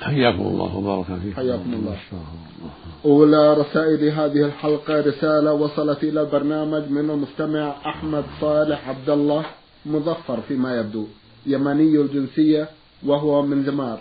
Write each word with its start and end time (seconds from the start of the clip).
حياكم 0.00 0.40
الله 0.40 0.76
وبارك 0.76 1.06
فيكم. 1.06 1.36
حياكم 1.36 1.72
الله. 1.74 1.96
أولى 3.04 3.54
رسائل 3.54 4.08
هذه 4.08 4.44
الحلقة 4.44 5.00
رسالة 5.00 5.52
وصلت 5.52 6.04
إلى 6.04 6.20
البرنامج 6.20 6.90
من 6.90 7.10
المستمع 7.10 7.74
أحمد 7.86 8.24
صالح 8.40 8.88
عبد 8.88 9.10
الله 9.10 9.44
مظفر 9.86 10.40
فيما 10.48 10.76
يبدو 10.80 11.06
يمني 11.46 11.96
الجنسية 12.00 12.68
وهو 13.06 13.42
من 13.42 13.64
زمار. 13.64 13.98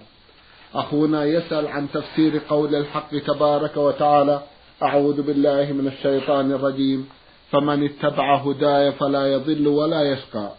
أخونا 0.76 1.26
يسأل 1.26 1.68
عن 1.68 1.88
تفسير 1.94 2.42
قول 2.50 2.76
الحق 2.76 3.18
تبارك 3.18 3.78
وتعالى 3.78 4.42
أعوذ 4.84 5.22
بالله 5.22 5.72
من 5.72 5.88
الشيطان 5.88 6.52
الرجيم 6.52 7.06
فمن 7.52 7.84
اتبع 7.86 8.36
هداي 8.36 8.92
فلا 8.92 9.34
يضل 9.34 9.68
ولا 9.68 10.02
يشقى 10.12 10.50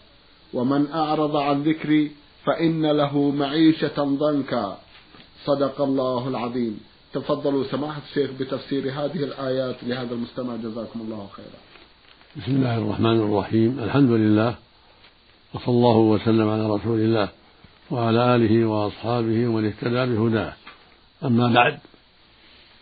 ومن 0.55 0.87
أعرض 0.95 1.37
عن 1.37 1.63
ذكري 1.63 2.11
فإن 2.45 2.87
له 2.87 3.31
معيشة 3.31 4.05
ضنكا. 4.05 4.79
صدق 5.47 5.81
الله 5.81 6.29
العظيم. 6.29 6.81
تفضلوا 7.13 7.65
سماحة 7.65 8.03
الشيخ 8.09 8.31
بتفسير 8.41 8.83
هذه 8.91 9.25
الآيات 9.25 9.77
لهذا 9.83 10.15
المستمع. 10.15 10.57
جزاكم 10.57 11.01
الله 11.01 11.29
خيرا. 11.37 11.61
بسم 12.37 12.53
الله 12.57 12.79
الرحمن 12.79 13.19
الرحيم. 13.21 13.79
الحمد 13.79 14.11
لله 14.11 14.55
وصلى 15.55 15.75
الله 15.75 15.97
وسلم 15.97 16.49
على 16.49 16.67
رسول 16.67 17.01
الله 17.01 17.29
وعلى 17.91 18.37
آله 18.37 18.65
وأصحابه 18.65 19.49
ومن 19.49 19.67
اهتدى 19.67 20.03
بهداه. 20.07 20.53
أما 21.25 21.47
بعد 21.55 21.79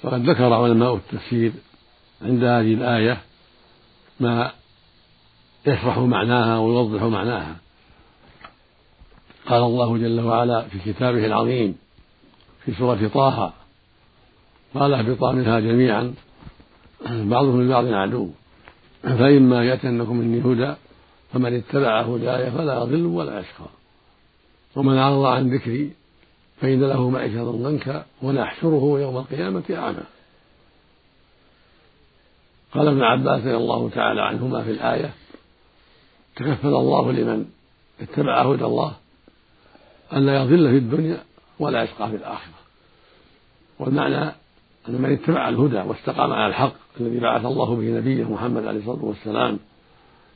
فقد 0.02 0.30
ذكر 0.30 0.52
علماء 0.52 0.94
التفسير 0.94 1.52
عند 2.22 2.44
هذه 2.44 2.74
الآية 2.74 3.20
ما 4.20 4.52
يشرح 5.66 5.98
معناها 5.98 6.58
ويوضح 6.58 7.02
معناها. 7.02 7.56
قال 9.46 9.62
الله 9.62 9.98
جل 9.98 10.20
وعلا 10.20 10.62
في 10.62 10.92
كتابه 10.92 11.26
العظيم 11.26 11.83
في 12.64 12.74
سورة 12.74 13.10
طه. 13.14 13.52
قال 14.74 14.94
اهبطا 14.94 15.32
منها 15.32 15.60
جميعا 15.60 16.14
بعضهم 17.06 17.62
لبعض 17.62 17.86
عدو. 17.86 18.30
فإما 19.02 19.64
يأتينكم 19.64 20.16
مني 20.16 20.40
هدى 20.40 20.74
فمن 21.32 21.54
اتبع 21.54 22.00
هداي 22.00 22.50
فلا 22.50 22.74
يضل 22.74 23.06
ولا 23.06 23.40
يشقى. 23.40 23.66
ومن 24.76 24.96
أعرض 24.96 25.24
عن 25.24 25.54
ذكري 25.54 25.92
فإن 26.60 26.80
له 26.80 27.10
معيشة 27.10 27.50
ضنكا 27.50 28.06
ونحشره 28.22 29.00
يوم 29.00 29.16
القيامة 29.16 29.62
أعمى. 29.70 30.04
قال 32.74 32.88
ابن 32.88 33.02
عباس 33.02 33.40
رضي 33.40 33.56
الله 33.56 33.90
تعالى 33.90 34.22
عنهما 34.22 34.62
في 34.62 34.70
الآية 34.70 35.14
تكفل 36.36 36.68
الله 36.68 37.12
لمن 37.12 37.46
اتبع 38.00 38.42
هدى 38.42 38.64
الله 38.64 38.92
ألا 40.12 40.42
يضل 40.42 40.70
في 40.70 40.76
الدنيا 40.76 41.18
ولا 41.58 41.82
يشقى 41.82 42.10
في 42.10 42.16
الآخرة. 42.16 42.63
والمعنى 43.78 44.32
أن 44.88 45.02
من 45.02 45.12
اتبع 45.12 45.48
الهدى 45.48 45.76
واستقام 45.76 46.32
على 46.32 46.46
الحق 46.46 46.74
الذي 47.00 47.20
بعث 47.20 47.44
الله 47.44 47.76
به 47.76 47.98
نبيه 47.98 48.24
محمد 48.24 48.66
عليه 48.66 48.78
الصلاة 48.78 49.04
والسلام 49.04 49.58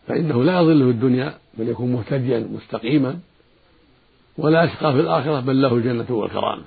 فإنه 0.06 0.44
لا 0.44 0.60
يضل 0.60 0.84
في 0.84 0.90
الدنيا 0.90 1.34
بل 1.54 1.68
يكون 1.68 1.92
مهتديا 1.92 2.48
مستقيما 2.52 3.18
ولا 4.38 4.64
يشقى 4.64 4.92
في 4.92 5.00
الآخرة 5.00 5.40
بل 5.40 5.62
له 5.62 5.74
الجنة 5.74 6.06
والكرامة. 6.10 6.64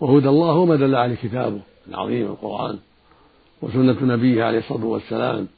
وهدى 0.00 0.28
الله 0.28 0.64
ما 0.64 0.76
دل 0.76 0.94
عليه 0.94 1.14
كتابه 1.14 1.60
العظيم 1.88 2.26
القرآن 2.26 2.78
وسنة 3.62 3.96
نبيه 4.02 4.44
عليه 4.44 4.58
الصلاة 4.58 4.84
والسلام 4.84 5.48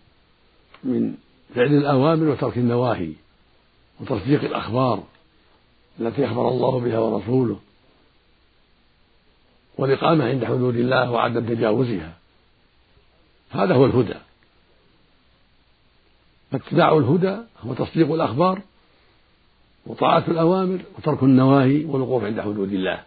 من 0.84 1.15
فعل 1.54 1.75
الأوامر 1.75 2.28
وترك 2.28 2.59
النواهي 2.59 3.12
وتصديق 4.00 4.44
الأخبار 4.44 5.03
التي 6.00 6.27
أخبر 6.27 6.49
الله 6.49 6.81
بها 6.81 6.99
ورسوله. 6.99 7.56
والإقامة 9.78 10.25
عند 10.25 10.44
حدود 10.44 10.77
الله 10.77 11.10
وعدم 11.10 11.47
تجاوزها. 11.47 12.12
هذا 13.50 13.75
هو 13.75 13.87
الهدى. 13.87 14.15
فاتباع 16.50 16.97
الهدى 16.97 17.37
هو 17.66 17.75
تصديق 17.75 18.12
الأخبار 18.12 18.60
وطاعة 19.87 20.25
الأوامر 20.28 20.81
وترك 20.99 21.22
النواهي 21.22 21.84
والوقوف 21.84 22.25
عند 22.25 22.41
حدود 22.41 22.72
الله. 22.72 23.03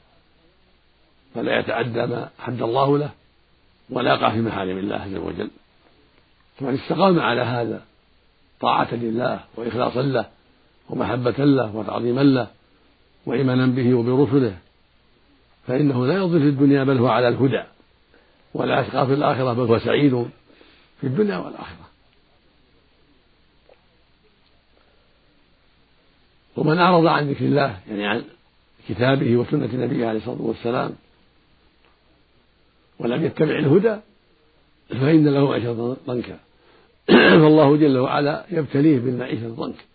فلا 1.35 1.59
يتعدى 1.59 2.05
ما 2.05 2.29
حد 2.39 2.61
الله 2.61 2.97
له 2.97 3.09
ولا 3.89 4.13
يقع 4.13 4.31
في 4.31 4.41
محارم 4.41 4.77
الله 4.77 4.95
عز 4.95 5.15
وجل. 5.15 5.49
فمن 6.57 6.73
استقام 6.73 7.19
على 7.19 7.41
هذا 7.41 7.85
طاعة 8.59 8.93
لله 8.95 9.39
وإخلاصا 9.55 10.01
له 10.01 10.25
ومحبة 10.89 11.45
له 11.45 11.75
وتعظيما 11.75 12.21
له 12.21 12.47
وإيمانا 13.25 13.65
به 13.65 13.93
وبرسله 13.93 14.57
فإنه 15.67 16.05
لا 16.05 16.13
يضل 16.13 16.39
في 16.39 16.49
الدنيا 16.49 16.83
بل 16.83 16.97
هو 16.97 17.07
على 17.07 17.27
الهدى. 17.27 17.63
ولا 18.53 18.81
يشقى 18.81 19.07
في 19.07 19.13
الآخرة 19.13 19.53
بل 19.53 19.61
هو 19.61 19.79
سعيد 19.79 20.27
في 21.01 21.07
الدنيا 21.07 21.37
والآخرة. 21.37 21.85
ومن 26.55 26.77
أعرض 26.77 27.05
عن 27.05 27.29
ذكر 27.29 27.45
الله 27.45 27.79
يعني 27.89 28.07
عن 28.07 28.23
كتابه 28.89 29.35
وسنة 29.35 29.69
نبيه 29.73 30.07
عليه 30.07 30.19
الصلاة 30.19 30.41
والسلام 30.41 30.95
ولم 32.99 33.25
يتبع 33.25 33.59
الهدى 33.59 33.97
فإن 34.89 35.27
له 35.27 35.45
معيشة 35.45 35.97
ضنكا. 36.07 36.39
فالله 37.41 37.77
جل 37.77 37.97
وعلا 37.97 38.45
يبتليه 38.51 38.99
بالمعيشة 38.99 39.45
الضنك 39.45 39.85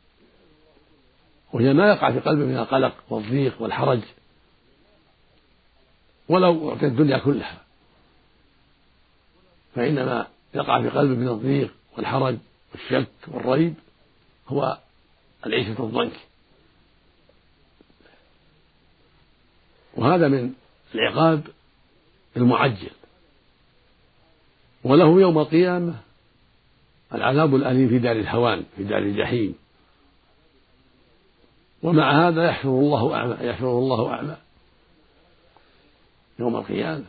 وهي 1.53 1.73
ما 1.73 1.89
يقع 1.89 2.11
في 2.11 2.21
قلبه 2.21 2.45
من 2.45 2.57
القلق 2.57 2.95
والضيق 3.11 3.63
والحرج. 3.63 4.01
ولو 6.31 6.71
أعطي 6.71 6.87
الدنيا 6.87 7.19
كلها. 7.19 7.61
فإنما 9.75 10.27
يقع 10.55 10.83
في 10.83 10.89
قلبه 10.89 11.15
من 11.15 11.29
الضيق 11.29 11.75
والحرج 11.97 12.37
والشك 12.73 13.09
والريب 13.29 13.75
هو 14.49 14.79
العيشة 15.47 15.85
الضنك 15.85 16.21
وهذا 19.97 20.29
من 20.29 20.53
العقاب 20.95 21.43
المعجل. 22.37 22.91
وله 24.85 25.21
يوم 25.21 25.39
القيامة 25.39 25.95
العذاب 27.15 27.55
الأليم 27.55 27.89
في 27.89 27.99
دار 27.99 28.17
الهوان 28.17 28.65
في 28.77 28.85
دار 28.85 28.99
الجحيم. 28.99 29.55
ومع 31.83 32.29
هذا 32.29 32.45
يحشر 32.45 32.69
الله 32.69 33.15
أعمى 33.15 33.37
يحشر 33.41 33.79
الله 33.79 34.13
أعمى. 34.13 34.37
يوم 36.41 36.57
القيامة. 36.57 37.05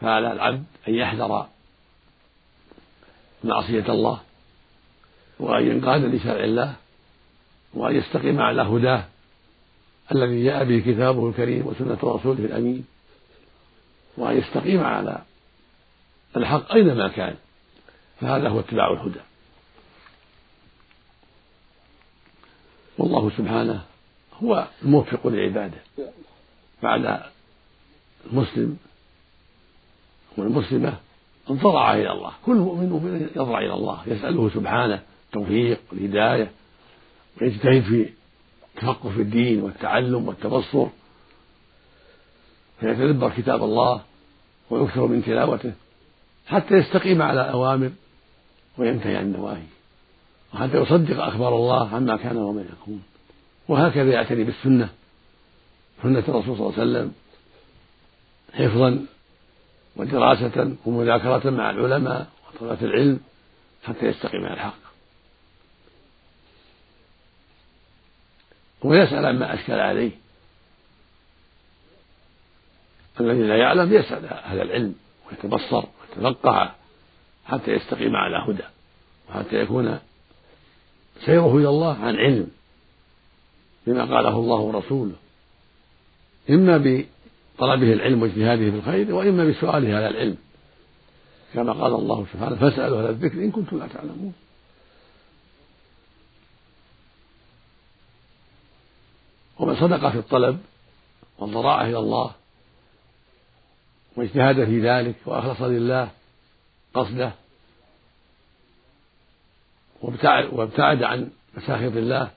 فعلى 0.00 0.32
العبد 0.32 0.64
أن 0.88 0.94
يحذر 0.94 1.46
معصية 3.44 3.88
الله 3.88 4.20
وأن 5.38 5.66
ينقاد 5.66 6.04
لشرع 6.04 6.44
الله 6.44 6.74
وأن 7.74 7.96
يستقيم 7.96 8.40
على 8.40 8.62
هداه 8.62 9.04
الذي 10.12 10.44
جاء 10.44 10.64
به 10.64 10.78
كتابه 10.92 11.28
الكريم 11.28 11.66
وسنة 11.66 11.98
رسوله 12.02 12.44
الأمين 12.44 12.86
وأن 14.16 14.38
يستقيم 14.38 14.84
على 14.84 15.18
الحق 16.36 16.72
أينما 16.72 17.08
كان. 17.08 17.36
فهذا 18.20 18.48
هو 18.48 18.60
اتباع 18.60 18.92
الهدى. 18.92 19.20
والله 22.98 23.30
سبحانه 23.30 23.84
هو 24.42 24.68
الموفق 24.82 25.26
لعباده 25.26 25.78
بعد 26.82 27.22
المسلم 28.26 28.76
والمسلمة 30.36 30.94
انضرع 31.50 31.94
إلى 31.94 32.12
الله. 32.12 32.32
كل 32.46 32.56
مؤمن 32.56 32.88
مؤمن 32.88 33.28
يضرع 33.36 33.58
إلى 33.58 33.74
الله 33.74 34.02
يسأله 34.06 34.50
سبحانه 34.54 35.02
التوفيق 35.26 35.80
والهداية 35.92 36.50
ويجتهد 37.40 37.82
في 37.82 38.08
التفقه 38.76 39.10
في 39.10 39.22
الدين 39.22 39.62
والتعلم 39.62 40.28
والتبصر 40.28 40.86
فيتدبر 42.80 43.30
كتاب 43.30 43.62
الله 43.64 44.02
ويكثر 44.70 45.06
من 45.06 45.24
تلاوته 45.24 45.72
حتى 46.46 46.74
يستقيم 46.74 47.22
على 47.22 47.40
الأوامر 47.40 47.90
وينتهي 48.78 49.16
عن 49.16 49.24
النواهي 49.24 49.62
وحتى 50.54 50.76
يصدق 50.76 51.24
أخبار 51.24 51.56
الله 51.56 51.88
عما 51.88 52.16
كان 52.16 52.36
وما 52.36 52.62
يكون. 52.62 53.02
وهكذا 53.68 54.12
يعتني 54.12 54.44
بالسنة 54.44 54.88
سنة 56.02 56.24
الرسول 56.28 56.56
صلى 56.56 56.66
الله 56.66 56.72
عليه 56.78 56.82
وسلم. 56.82 57.12
حفظا 58.54 59.06
ودراسة 59.96 60.76
ومذاكرة 60.86 61.50
مع 61.50 61.70
العلماء 61.70 62.26
وطلبة 62.48 62.82
العلم 62.82 63.20
حتى 63.84 64.06
يستقيم 64.06 64.44
على 64.44 64.54
الحق. 64.54 64.90
ويسأل 68.82 69.26
عما 69.26 69.54
أشكل 69.54 69.72
عليه. 69.72 70.10
الذي 73.20 73.42
لا 73.42 73.56
يعلم 73.56 73.92
يسأل 73.92 74.26
أهل 74.26 74.60
العلم 74.60 74.94
ويتبصر 75.30 75.84
ويتفقه 76.00 76.74
حتى 77.46 77.70
يستقيم 77.70 78.16
على 78.16 78.36
هدى 78.36 78.64
وحتى 79.28 79.56
يكون 79.56 79.98
سيره 81.24 81.56
إلى 81.56 81.68
الله 81.68 81.96
عن 81.98 82.16
علم 82.16 82.50
بما 83.86 84.04
قاله 84.16 84.36
الله 84.36 84.56
ورسوله. 84.56 85.14
إما 86.50 86.78
بطلبه 87.60 87.92
العلم 87.92 88.22
واجتهاده 88.22 88.70
في 88.70 88.76
الخير 88.76 89.14
وإما 89.14 89.44
بسؤاله 89.44 89.96
على 89.96 90.08
العلم. 90.08 90.36
كما 91.54 91.72
قال 91.72 91.94
الله 91.94 92.26
سبحانه 92.32 92.56
فاسألوا 92.56 92.98
أهل 92.98 93.06
الذكر 93.10 93.38
إن 93.38 93.50
كنتم 93.50 93.78
لا 93.78 93.86
تعلمون. 93.86 94.34
ومن 99.58 99.76
صدق 99.76 100.08
في 100.08 100.18
الطلب 100.18 100.60
والضراعة 101.38 101.84
إلى 101.84 101.98
الله 101.98 102.30
واجتهد 104.16 104.64
في 104.64 104.80
ذلك 104.80 105.14
وأخلص 105.26 105.60
لله 105.60 106.10
قصده 106.94 107.32
وابتعد 110.52 111.02
عن 111.02 111.30
مساخط 111.54 111.96
الله 111.96 112.30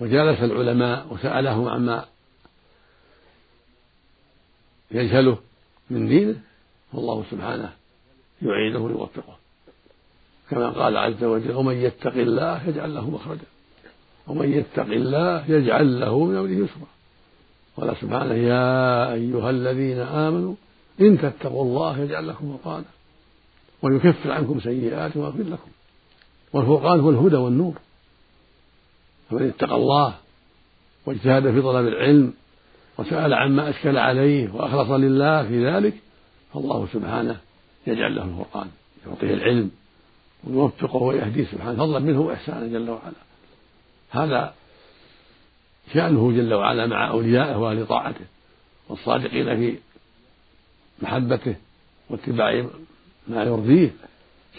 وجالس 0.00 0.40
العلماء 0.40 1.06
وسألهم 1.10 1.68
عما 1.68 2.13
يجهله 4.94 5.38
من 5.90 6.08
دينه 6.08 6.36
فالله 6.92 7.24
سبحانه 7.30 7.72
يعينه 8.42 8.78
ويوفقه. 8.78 9.36
كما 10.50 10.68
قال 10.70 10.96
عز 10.96 11.24
وجل 11.24 11.52
ومن 11.52 11.74
يتق 11.74 12.14
الله 12.14 12.68
يجعل 12.68 12.94
له 12.94 13.10
مخرجا 13.10 13.46
ومن 14.26 14.52
يتق 14.52 14.86
الله 14.86 15.50
يجعل 15.50 16.00
له 16.00 16.24
من 16.24 16.36
أمره 16.36 16.50
يسرا. 16.50 16.88
قال 17.76 17.96
سبحانه 18.00 18.34
يا 18.34 19.12
أيها 19.12 19.50
الذين 19.50 19.98
آمنوا 19.98 20.54
إن 21.00 21.18
تتقوا 21.18 21.64
الله 21.64 21.98
يجعل 21.98 22.28
لكم 22.28 22.58
فرقانا 22.58 22.84
ويكفر 23.82 24.32
عنكم 24.32 24.60
سيئات 24.60 25.16
ويغفر 25.16 25.42
لكم. 25.42 25.70
والفرقان 26.52 27.00
هو 27.00 27.10
الهدى 27.10 27.36
والنور. 27.36 27.74
فمن 29.30 29.48
اتقى 29.48 29.76
الله 29.76 30.14
واجتهد 31.06 31.50
في 31.50 31.62
طلب 31.62 31.86
العلم 31.86 32.32
وسأل 32.98 33.34
عما 33.34 33.70
أشكل 33.70 33.96
عليه 33.96 34.54
وأخلص 34.54 34.90
لله 34.90 35.48
في 35.48 35.66
ذلك 35.66 35.94
فالله 36.54 36.88
سبحانه 36.92 37.40
يجعل 37.86 38.16
له 38.16 38.24
الفرقان 38.24 38.70
يعطيه 39.06 39.34
العلم 39.34 39.70
ويوفقه 40.44 41.02
ويهديه 41.02 41.44
سبحانه 41.44 41.76
فضلا 41.76 41.98
منه 41.98 42.20
وإحسانا 42.20 42.66
جل 42.66 42.90
وعلا. 42.90 43.14
هذا 44.10 44.54
شأنه 45.94 46.32
جل 46.32 46.54
وعلا 46.54 46.86
مع 46.86 47.10
أوليائه 47.10 47.56
وأهل 47.56 47.86
طاعته 47.86 48.24
والصادقين 48.88 49.56
في 49.56 49.78
محبته 51.02 51.56
واتباع 52.10 52.66
ما 53.28 53.42
يرضيه. 53.42 53.90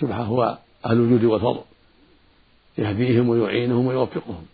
سبحانه 0.01 0.23
هو 0.23 0.57
أهل 0.85 0.97
الجود 0.97 1.23
والفضل 1.23 1.61
يهديهم 2.77 3.29
ويعينهم 3.29 3.85
ويوفقهم. 3.85 4.45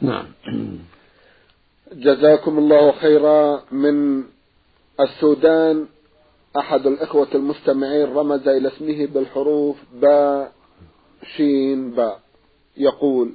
نعم. 0.00 0.26
جزاكم 1.92 2.58
الله 2.58 2.92
خيرا 2.92 3.62
من 3.72 4.24
السودان. 5.00 5.86
أحد 6.56 6.86
الإخوة 6.86 7.28
المستمعين 7.34 8.14
رمز 8.14 8.48
إلى 8.48 8.68
اسمه 8.68 9.06
بالحروف 9.06 9.76
باء 9.92 10.52
شين 11.36 11.90
باء 11.90 12.20
يقول 12.76 13.32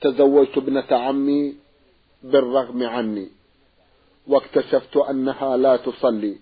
تزوجت 0.00 0.58
ابنة 0.58 0.86
عمي 0.90 1.54
بالرغم 2.22 2.82
عني 2.82 3.28
واكتشفت 4.26 4.96
أنها 4.96 5.56
لا 5.56 5.76
تصلي 5.76 6.36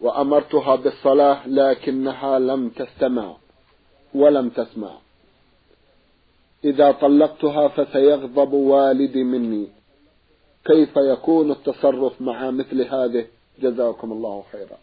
وأمرتها 0.00 0.76
بالصلاة 0.76 1.48
لكنها 1.48 2.38
لم 2.38 2.68
تستمع 2.68 3.36
ولم 4.14 4.48
تسمع. 4.48 4.98
إذا 6.64 6.92
طلقتها 6.92 7.68
فسيغضب 7.68 8.52
والدي 8.52 9.24
مني. 9.24 9.81
كيف 10.64 10.96
يكون 10.96 11.50
التصرف 11.50 12.22
مع 12.22 12.50
مثل 12.50 12.82
هذه؟ 12.82 13.26
جزاكم 13.58 14.12
الله 14.12 14.44
خيرا. 14.52 14.78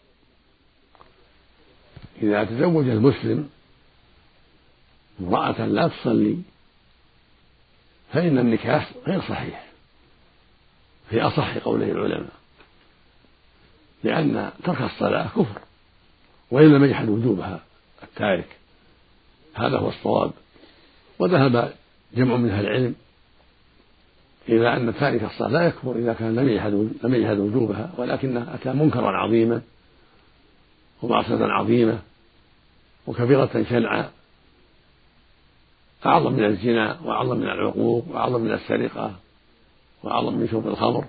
إذا 2.22 2.44
تزوج 2.44 2.88
المسلم 2.88 3.50
امرأة 5.20 5.66
لا 5.66 5.88
تصلي 5.88 6.38
فإن 8.12 8.38
النكاح 8.38 8.92
غير 9.06 9.20
صحيح. 9.20 9.66
في 11.10 11.20
أصح 11.20 11.58
قوله 11.58 11.90
العلماء 11.90 12.32
لأن 14.04 14.50
ترك 14.64 14.82
الصلاة 14.82 15.28
كفر 15.28 15.60
وإن 16.50 16.74
لم 16.74 16.84
يجحد 16.84 17.08
وجوبها 17.08 17.60
التارك. 18.02 18.56
هذا 19.54 19.78
هو 19.78 19.88
الصواب. 19.88 20.32
وذهب 21.18 21.74
جمع 22.14 22.36
من 22.36 22.50
أهل 22.50 22.66
العلم 22.66 22.94
إلى 24.50 24.76
أن 24.76 24.94
تارك 24.94 25.24
الصلاة 25.24 25.48
لا 25.48 25.66
يكفر 25.66 25.96
إذا 25.96 26.12
كان 26.12 26.36
لم 26.36 26.48
يجحد 26.48 26.72
لم 27.02 27.14
يجحد 27.14 27.38
وجوبها 27.38 27.90
ولكنه 27.98 28.54
أتى 28.54 28.72
منكرا 28.72 29.16
عظيما 29.16 29.62
ومعصية 31.02 31.44
عظيمة 31.44 31.98
وكبيرة 33.06 33.64
شنعا 33.70 34.10
أعظم 36.06 36.32
من 36.32 36.44
الزنا 36.44 37.00
وأعظم 37.04 37.36
من 37.36 37.50
العقوق 37.50 38.04
وأعظم 38.08 38.40
من 38.40 38.52
السرقة 38.52 39.14
وأعظم 40.02 40.34
من 40.34 40.48
شرب 40.48 40.68
الخمر 40.68 41.04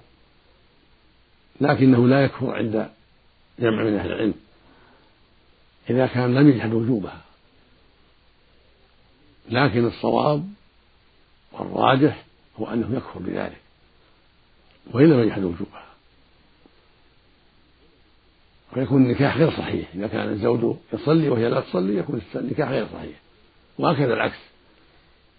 لكنه 1.62 2.08
لا 2.08 2.24
يكفر 2.24 2.56
عند 2.56 2.90
جمع 3.60 3.84
من 3.84 3.94
أهل 3.98 4.12
العلم 4.12 4.34
إذا 5.90 6.08
كان 6.08 6.34
لم 6.36 6.50
يجحد 6.50 6.74
وجوبها. 6.74 7.22
لكن 9.50 9.86
الصواب 9.86 10.50
والراجح 11.52 12.26
هو 12.60 12.74
أنه 12.74 12.98
يكفر 12.98 13.20
بذلك. 13.20 13.62
وإن 14.92 15.10
لم 15.10 15.20
يجحد 15.20 15.44
وجوبها 15.44 15.86
ويكون 18.78 19.06
النكاح 19.06 19.38
غير 19.38 19.52
صحيح. 19.52 19.90
إذا 19.96 20.08
كان 20.08 20.30
الزوج 20.30 20.76
يصلي 20.94 21.30
وهي 21.30 21.50
لا 21.50 21.60
تصلي 21.60 21.98
يكون 21.98 22.22
النكاح 22.36 22.70
غير 22.70 22.88
صحيح. 22.94 23.20
وهكذا 23.78 24.14
العكس. 24.14 24.40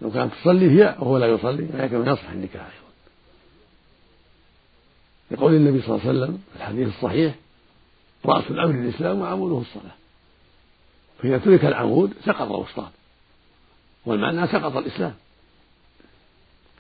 لو 0.03 0.11
كانت 0.11 0.35
تصلي 0.35 0.71
هي 0.71 0.97
وهو 0.99 1.19
لا 1.19 1.27
يصلي 1.27 1.67
فيكون 1.67 2.09
يصح 2.09 2.31
النكاح 2.31 2.63
أيضا. 2.63 2.93
يقول 5.31 5.55
النبي 5.55 5.83
صلى 5.83 5.97
الله 5.97 6.09
عليه 6.09 6.19
وسلم 6.19 6.43
في 6.53 6.57
الحديث 6.57 6.89
الصحيح 6.89 7.35
رأس 8.27 8.45
الأمر 8.51 8.75
الإسلام 8.75 9.21
وعموده 9.21 9.61
الصلاة. 9.61 9.95
فإذا 11.19 11.39
ترك 11.39 11.65
العمود 11.65 12.15
سقط 12.25 12.43
الوسطان. 12.51 12.91
والمعنى 14.07 14.47
سقط 14.47 14.77
الإسلام. 14.77 15.15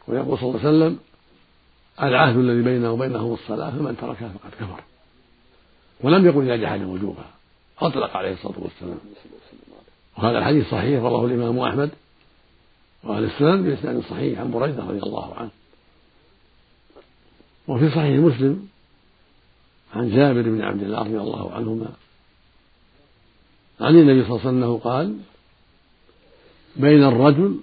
ويقول 0.08 0.38
صلى 0.38 0.48
الله 0.48 0.60
عليه 0.60 0.68
وسلم 0.68 0.98
العهد 2.02 2.36
الذي 2.36 2.62
بيننا 2.62 2.90
وبينهم 2.90 3.34
الصلاة 3.34 3.70
فمن 3.70 3.96
تركها 3.96 4.28
فقد 4.28 4.50
كفر. 4.50 4.82
ولم 6.00 6.26
يقل 6.26 6.42
إذا 6.42 6.56
جحد 6.56 6.82
وجوبها 6.82 7.30
أطلق 7.78 8.16
عليه 8.16 8.32
الصلاة 8.32 8.58
والسلام. 8.58 8.98
وهذا 10.18 10.38
الحديث 10.38 10.70
صحيح 10.70 11.02
رواه 11.02 11.26
الإمام 11.26 11.58
أحمد 11.58 11.90
وأهل 13.04 13.24
السنن 13.24 13.62
بإسناد 13.62 14.02
صحيح 14.10 14.40
عن 14.40 14.50
بريدة 14.50 14.82
رضي 14.82 15.02
الله 15.02 15.34
عنه. 15.34 15.50
وفي 17.68 17.90
صحيح 17.90 18.18
مسلم 18.18 18.68
عن 19.94 20.10
جابر 20.10 20.42
بن 20.42 20.62
عبد 20.62 20.82
الله 20.82 20.98
رضي 20.98 21.18
الله 21.18 21.52
عنهما 21.52 21.92
عن 23.80 23.96
النبي 23.96 24.24
صلى 24.24 24.30
الله 24.30 24.40
عليه 24.40 24.48
وسلم 24.48 24.62
أنه 24.62 24.78
قال 24.78 25.16
بين 26.76 27.04
الرجل 27.04 27.60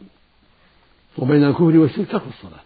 وبين 1.17 1.43
الكفر 1.43 1.63
والشرك 1.77 2.11
ترك 2.11 2.23
الصلاة. 2.27 2.63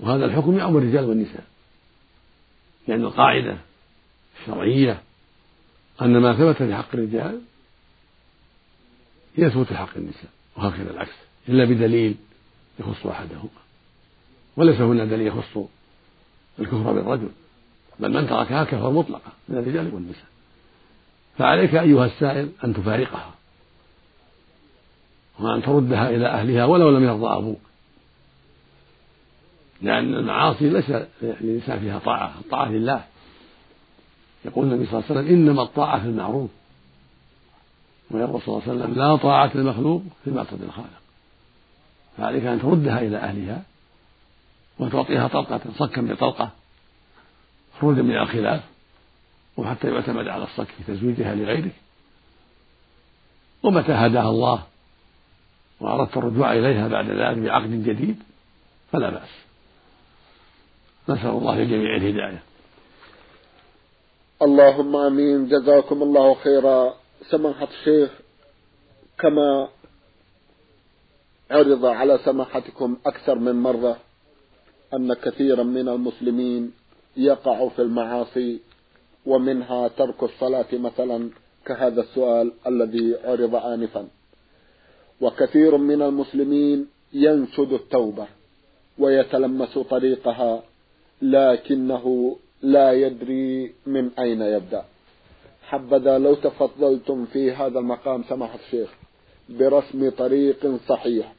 وهذا 0.00 0.24
الحكم 0.24 0.58
يعم 0.58 0.76
الرجال 0.76 1.04
والنساء. 1.04 1.44
لأن 2.88 3.04
القاعدة 3.04 3.56
الشرعية 4.40 5.02
أن 6.02 6.18
ما 6.18 6.32
ثبت 6.34 6.56
في 6.56 6.74
حق 6.74 6.88
الرجال 6.94 7.40
يثبت 9.38 9.66
في 9.66 9.76
حق 9.76 9.96
النساء 9.96 10.30
وهكذا 10.56 10.90
العكس. 10.90 11.16
إلا 11.48 11.64
بدليل 11.64 12.14
يخص 12.80 13.06
أحدهما. 13.06 13.48
وليس 14.56 14.80
هنا 14.80 15.04
دليل 15.04 15.26
يخص 15.26 15.58
الكفر 16.58 16.92
بالرجل 16.92 17.28
بل 18.00 18.12
من 18.12 18.28
تركها 18.28 18.64
كفر 18.64 18.90
مطلقا 18.90 19.32
من 19.48 19.58
الرجال 19.58 19.94
والنساء. 19.94 20.26
فعليك 21.38 21.74
أيها 21.74 22.06
السائل 22.06 22.48
أن 22.64 22.74
تفارقها. 22.74 23.34
وأن 25.40 25.62
تردها 25.62 26.10
إلى 26.10 26.26
أهلها 26.26 26.64
ولو 26.64 26.90
لم 26.90 27.04
يرضى 27.04 27.26
أبوك. 27.26 27.60
لأن 29.82 30.14
المعاصي 30.14 30.68
ليس 30.68 30.92
للإنسان 31.22 31.80
فيها 31.80 31.98
طاعة 31.98 32.34
الطاعة 32.40 32.68
لله. 32.68 33.04
يقول 34.44 34.66
النبي 34.66 34.86
صلى 34.86 34.98
الله 34.98 35.04
عليه 35.10 35.20
وسلم 35.20 35.34
إنما 35.34 35.62
الطاعة 35.62 36.00
في 36.00 36.06
المعروف. 36.06 36.50
ويقول 38.10 38.42
صلى 38.42 38.48
الله 38.48 38.68
عليه 38.68 38.80
وسلم 38.80 38.94
لا 38.94 39.16
طاعة 39.16 39.50
للمخلوق 39.54 40.02
في 40.24 40.30
معصية 40.30 40.56
الخالق. 40.62 41.02
فعليك 42.18 42.44
أن 42.44 42.62
تردها 42.62 43.00
إلى 43.00 43.16
أهلها 43.16 43.62
وتعطيها 44.78 45.28
طلقة 45.28 45.60
صكا 45.78 46.02
بطلقة 46.02 46.50
خروجا 47.80 48.02
من 48.02 48.16
الخلاف 48.16 48.62
وحتى 49.56 49.88
يعتمد 49.88 50.28
على 50.28 50.44
الصك 50.44 50.66
في 50.66 50.92
تزويجها 50.94 51.34
لغيرك. 51.34 51.72
ومتى 53.62 53.92
هداها 53.92 54.30
الله؟ 54.30 54.62
وأردت 55.82 56.16
الرجوع 56.16 56.52
إليها 56.52 56.88
بعد 56.88 57.10
ذلك 57.10 57.38
بعقد 57.38 57.70
جديد 57.70 58.22
فلا 58.92 59.10
بأس. 59.10 59.32
نسأل 61.08 61.30
الله 61.30 61.58
للجميع 61.58 61.96
الهداية. 61.96 62.42
اللهم 64.42 64.96
آمين. 64.96 65.48
جزاكم 65.48 66.02
الله 66.02 66.34
خيرا. 66.34 66.94
سماحة 67.30 67.68
الشيخ 67.78 68.10
كما 69.18 69.68
عرض 71.50 71.84
على 71.84 72.18
سماحتكم 72.24 72.96
أكثر 73.06 73.34
من 73.38 73.62
مرة 73.62 73.96
أن 74.94 75.14
كثيرا 75.14 75.62
من 75.62 75.88
المسلمين 75.88 76.72
يقع 77.16 77.68
في 77.68 77.82
المعاصي 77.82 78.60
ومنها 79.26 79.88
ترك 79.88 80.22
الصلاة 80.22 80.66
مثلا 80.72 81.30
كهذا 81.66 82.00
السؤال 82.00 82.52
الذي 82.66 83.16
عرض 83.24 83.54
آنفا. 83.54 84.08
وكثير 85.22 85.76
من 85.76 86.02
المسلمين 86.02 86.86
ينشد 87.12 87.72
التوبة 87.72 88.26
ويتلمس 88.98 89.78
طريقها 89.78 90.62
لكنه 91.22 92.36
لا 92.62 92.92
يدري 92.92 93.72
من 93.86 94.10
أين 94.18 94.42
يبدأ. 94.42 94.84
حبذا 95.62 96.18
لو 96.18 96.34
تفضلتم 96.34 97.24
في 97.24 97.52
هذا 97.52 97.78
المقام 97.78 98.24
سماحة 98.28 98.58
الشيخ 98.66 98.90
برسم 99.48 100.10
طريق 100.10 100.78
صحيح 100.88 101.32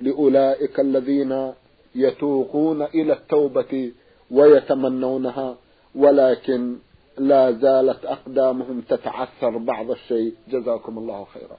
لأولئك 0.00 0.80
الذين 0.80 1.52
يتوقون 1.94 2.82
إلى 2.82 3.12
التوبة 3.12 3.92
ويتمنونها 4.30 5.56
ولكن 5.94 6.76
لا 7.18 7.52
زالت 7.52 8.04
أقدامهم 8.04 8.80
تتعثر 8.80 9.58
بعض 9.58 9.90
الشيء. 9.90 10.34
جزاكم 10.48 10.98
الله 10.98 11.24
خيرا. 11.24 11.56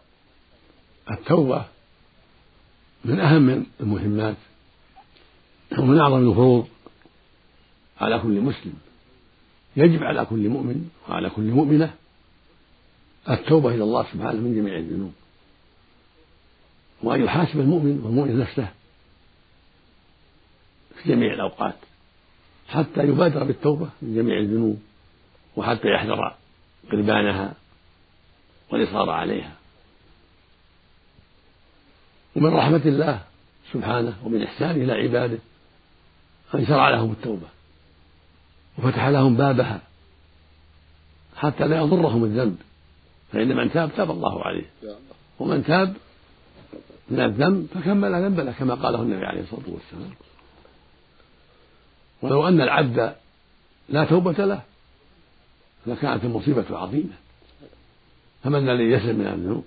التوبة 1.11 1.65
من 3.05 3.19
أهم 3.19 3.65
المهمات 3.79 4.35
ومن 5.77 5.99
أعظم 5.99 6.29
الفروض 6.29 6.67
على 8.01 8.19
كل 8.19 8.41
مسلم. 8.41 8.73
يجب 9.75 10.03
على 10.03 10.25
كل 10.25 10.49
مؤمن 10.49 10.89
وعلى 11.09 11.29
كل 11.29 11.43
مؤمنة 11.43 11.93
التوبة 13.29 13.69
إلى 13.69 13.83
الله 13.83 14.03
سبحانه 14.03 14.41
من 14.41 14.55
جميع 14.55 14.77
الذنوب. 14.77 15.13
وأن 17.03 17.23
يحاسب 17.23 17.59
المؤمن 17.59 18.01
والمؤمن 18.03 18.39
نفسه 18.39 18.67
في 20.95 21.09
جميع 21.09 21.33
الأوقات 21.33 21.75
حتى 22.67 23.03
يبادر 23.03 23.43
بالتوبة 23.43 23.89
من 24.01 24.15
جميع 24.15 24.39
الذنوب 24.39 24.81
وحتى 25.55 25.87
يحذر 25.87 26.35
قربانها 26.91 27.53
والإصرار 28.71 29.09
عليها. 29.09 29.60
ومن 32.35 32.53
رحمة 32.53 32.81
الله 32.85 33.21
سبحانه 33.73 34.13
ومن 34.23 34.43
إحسانه 34.43 34.83
إلى 34.83 34.93
عباده 34.93 35.37
أن 36.55 36.65
شرع 36.65 36.89
لهم 36.89 37.11
التوبة 37.11 37.47
وفتح 38.77 39.07
لهم 39.07 39.35
بابها 39.35 39.81
حتى 41.35 41.67
لا 41.67 41.77
يضرهم 41.77 42.23
الذنب 42.23 42.57
فإن 43.31 43.55
من 43.55 43.71
تاب 43.71 43.91
تاب 43.97 44.11
الله 44.11 44.43
عليه. 44.43 44.65
ومن 45.39 45.63
تاب 45.63 45.93
من 47.09 47.19
الذنب 47.19 47.67
فكمل 47.73 48.23
ذنبه 48.23 48.51
كما 48.51 48.75
قاله 48.75 49.01
النبي 49.01 49.25
عليه 49.25 49.41
الصلاة 49.41 49.63
والسلام. 49.67 50.11
ولو 52.21 52.47
أن 52.47 52.61
العبد 52.61 53.15
لا 53.89 54.05
توبة 54.05 54.45
له 54.45 54.61
لكانت 55.87 56.23
المصيبة 56.23 56.77
عظيمة. 56.77 57.13
فمن 58.43 58.69
الذي 58.69 58.83
يسلم 58.83 59.19
من 59.19 59.27
الذنوب؟ 59.27 59.65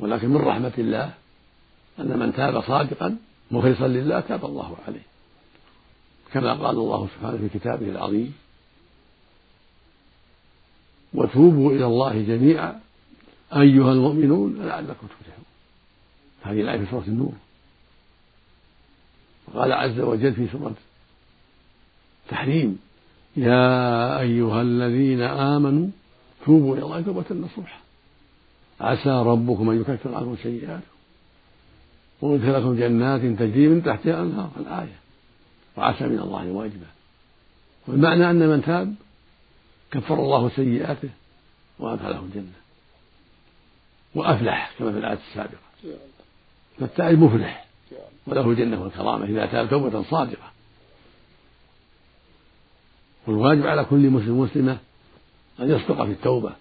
ولكن 0.00 0.28
من 0.28 0.36
رحمة 0.36 0.72
الله 0.78 1.14
أن 1.98 2.18
من 2.18 2.32
تاب 2.32 2.60
صادقا 2.62 3.16
مخلصا 3.50 3.88
لله 3.88 4.20
تاب 4.20 4.44
الله 4.44 4.76
عليه. 4.86 5.02
كما 6.32 6.52
قال 6.52 6.76
الله 6.76 7.08
سبحانه 7.16 7.48
في 7.48 7.58
كتابه 7.58 7.88
العظيم 7.88 8.34
وتوبوا 11.14 11.72
إلى 11.72 11.86
الله 11.86 12.22
جميعا 12.22 12.80
أيها 13.52 13.92
المؤمنون 13.92 14.66
لعلكم 14.66 15.06
تفلحون. 15.06 15.44
هذه 16.42 16.60
الآية 16.60 16.78
في 16.78 16.90
سورة 16.90 17.04
النور. 17.08 17.32
وقال 19.48 19.72
عز 19.72 20.00
وجل 20.00 20.32
في 20.32 20.48
سورة 20.52 20.74
تحريم 22.28 22.78
يا 23.36 24.20
أيها 24.20 24.62
الذين 24.62 25.20
آمنوا 25.22 25.88
توبوا 26.46 26.76
إلى 26.76 26.84
الله 26.84 27.00
توبة 27.00 27.24
نصوحا 27.30 27.80
عسى 28.80 29.10
ربكم 29.10 29.70
أن 29.70 29.80
يكفر 29.80 30.14
عنكم 30.14 30.36
سيئاتكم. 30.42 30.99
ويدخلكم 32.22 32.76
جنات 32.76 33.20
تجري 33.20 33.68
من 33.68 33.82
تحتها 33.82 34.22
الأنهار 34.22 34.50
الآية. 34.56 34.98
وعسى 35.76 36.04
من 36.04 36.18
الله 36.18 36.46
واجبا 36.46 36.86
والمعنى 37.86 38.30
أن 38.30 38.48
من 38.48 38.62
تاب 38.62 38.94
كفر 39.90 40.14
الله 40.14 40.50
سيئاته 40.56 41.08
وأدخله 41.78 42.20
الجنة. 42.20 42.60
وأفلح 44.14 44.72
كما 44.78 44.92
في 44.92 44.98
الآية 44.98 45.18
السابقة. 45.30 45.96
فالتائب 46.80 47.18
مفلح. 47.18 47.66
وله 48.26 48.50
الجنة 48.50 48.82
والكرامة 48.82 49.24
إذا 49.24 49.46
تاب 49.46 49.70
توبة 49.70 50.02
صادقة. 50.02 50.50
والواجب 53.26 53.66
على 53.66 53.84
كل 53.84 54.10
مسلم 54.10 54.40
مسلمة 54.40 54.78
أن 55.60 55.70
يصدق 55.70 56.04
في 56.04 56.10
التوبة 56.10 56.52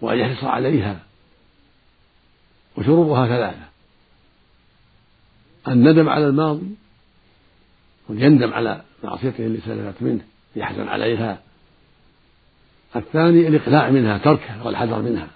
وأن 0.00 0.18
يحرص 0.18 0.44
عليها. 0.44 1.00
وشروطها 2.76 3.26
ثلاثة. 3.26 3.67
الندم 5.72 6.08
على 6.08 6.26
الماضي 6.26 6.74
ويندم 8.08 8.52
على 8.52 8.82
معصيته 9.04 9.46
التي 9.46 9.66
سلفت 9.66 10.02
منه 10.02 10.24
يحزن 10.56 10.88
عليها. 10.88 11.42
الثاني 12.96 13.48
الإقلاع 13.48 13.90
منها 13.90 14.18
تركها 14.18 14.62
والحذر 14.62 15.02
منها. 15.02 15.30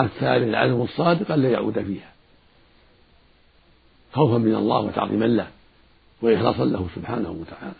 الثالث 0.00 0.48
العزم 0.48 0.82
الصادق 0.82 1.32
ألا 1.32 1.50
يعود 1.50 1.82
فيها. 1.82 2.12
خوفا 4.12 4.38
من 4.38 4.54
الله 4.54 4.80
وتعظيما 4.80 5.24
له 5.24 5.48
وإخلاصا 6.22 6.64
له 6.64 6.88
سبحانه 6.94 7.30
وتعالى. 7.30 7.74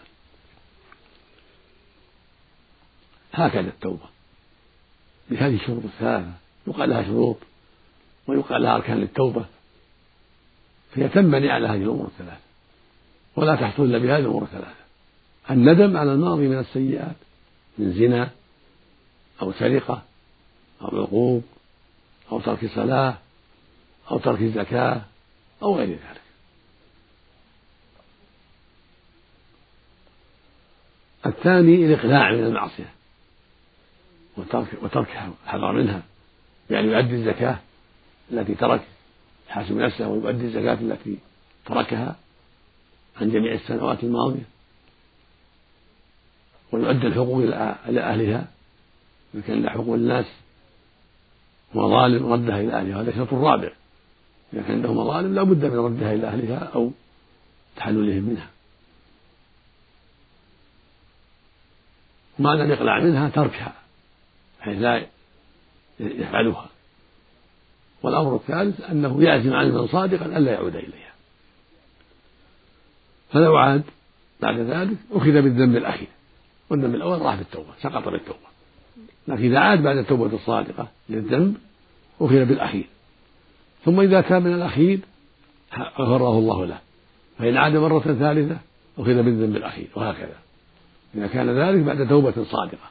هكذا 3.32 3.68
التوبة. 3.68 4.06
بهذه 5.30 5.54
الشروط 5.54 5.84
الثلاثة 5.84 6.32
يقال 6.66 6.90
لها 6.90 7.02
شروط 7.02 7.36
ويقال 8.26 8.62
لها 8.62 8.76
أركان 8.76 8.96
للتوبة. 8.96 9.44
فهي 10.96 11.08
تنبني 11.08 11.50
على 11.50 11.66
هذه 11.66 11.82
الأمور 11.82 12.06
الثلاثة. 12.06 12.40
ولا 13.36 13.56
تحصل 13.56 13.82
إلا 13.82 13.98
بهذه 13.98 14.20
الأمور 14.20 14.42
الثلاثة. 14.42 14.86
الندم 15.50 15.96
على 15.96 16.12
الماضي 16.12 16.48
من 16.48 16.58
السيئات 16.58 17.16
من 17.78 17.92
زنا 17.92 18.30
أو 19.42 19.52
سرقة 19.52 20.02
أو 20.82 21.02
عقوق 21.02 21.42
أو 22.32 22.40
ترك 22.40 22.70
صلاة 22.74 23.18
أو 24.10 24.18
ترك 24.18 24.42
زكاة 24.42 25.00
أو 25.62 25.76
غير 25.76 25.88
ذلك. 25.88 26.20
الثاني 31.26 31.86
الإقلاع 31.86 32.32
من 32.32 32.44
المعصية 32.44 32.92
وترك 34.36 34.66
وتركها 34.82 35.32
الحذر 35.44 35.72
منها 35.72 36.02
يعني 36.70 36.86
يؤدي 36.86 37.14
الزكاة 37.14 37.58
التي 38.32 38.54
ترك 38.54 38.82
يحاسب 39.50 39.76
نفسه 39.76 40.08
ويؤدي 40.08 40.44
الزكاة 40.44 40.74
التي 40.74 41.18
تركها 41.66 42.16
عن 43.20 43.30
جميع 43.30 43.52
السنوات 43.52 44.04
الماضية 44.04 44.46
ويؤدي 46.72 47.06
الحقوق 47.06 47.38
إلى 47.88 48.00
أهلها. 48.00 48.46
إن 49.34 49.42
كان 49.42 49.70
حقوق 49.70 49.94
الناس 49.94 50.26
مظالم 51.74 52.32
ردها 52.32 52.60
إلى 52.60 52.72
أهلها 52.72 53.02
هذا 53.02 53.10
الشرط 53.10 53.32
الرابع 53.32 53.70
إذا 54.52 54.62
كان 54.62 54.76
عنده 54.76 54.92
مظالم 54.92 55.34
لا 55.34 55.42
بد 55.42 55.64
من 55.64 55.76
ردها 55.76 56.12
إلى 56.12 56.26
أهلها 56.26 56.58
أو 56.58 56.90
تحللهم 57.76 58.22
منها. 58.22 58.48
ما 62.38 62.48
لم 62.48 62.70
يقلع 62.70 63.00
منها 63.00 63.28
تركها 63.28 63.74
حيث 64.60 64.78
لا 64.78 65.06
يفعلها. 66.00 66.68
والأمر 68.06 68.36
الثالث 68.36 68.80
أنه 68.90 69.22
يعزم 69.22 69.52
عزما 69.52 69.86
صادقا 69.86 70.26
ألا 70.26 70.52
يعود 70.52 70.76
إليها. 70.76 71.12
فلو 73.32 73.56
عاد 73.56 73.82
بعد 74.42 74.58
ذلك 74.58 74.96
أخذ 75.12 75.32
بالذنب 75.32 75.76
الأخير 75.76 76.08
والذنب 76.70 76.94
الأول 76.94 77.22
راح 77.22 77.34
بالتوبة 77.34 77.68
سقط 77.82 78.08
بالتوبة. 78.08 78.46
لكن 79.28 79.44
إذا 79.44 79.58
عاد 79.58 79.82
بعد 79.82 79.96
التوبة 79.96 80.34
الصادقة 80.34 80.88
للذنب 81.08 81.56
أخذ 82.20 82.44
بالأخير. 82.44 82.86
ثم 83.84 84.00
إذا 84.00 84.20
كان 84.20 84.42
من 84.42 84.54
الأخير 84.54 85.00
غفره 85.98 86.38
الله 86.38 86.66
له. 86.66 86.78
فإن 87.38 87.56
عاد 87.56 87.76
مرة 87.76 88.00
ثالثة 88.00 88.58
أخذ 88.98 89.22
بالذنب 89.22 89.56
الأخير 89.56 89.88
وهكذا. 89.94 90.36
إذا 91.14 91.26
كان 91.26 91.50
ذلك 91.50 91.82
بعد 91.82 92.08
توبة 92.08 92.44
صادقة. 92.44 92.90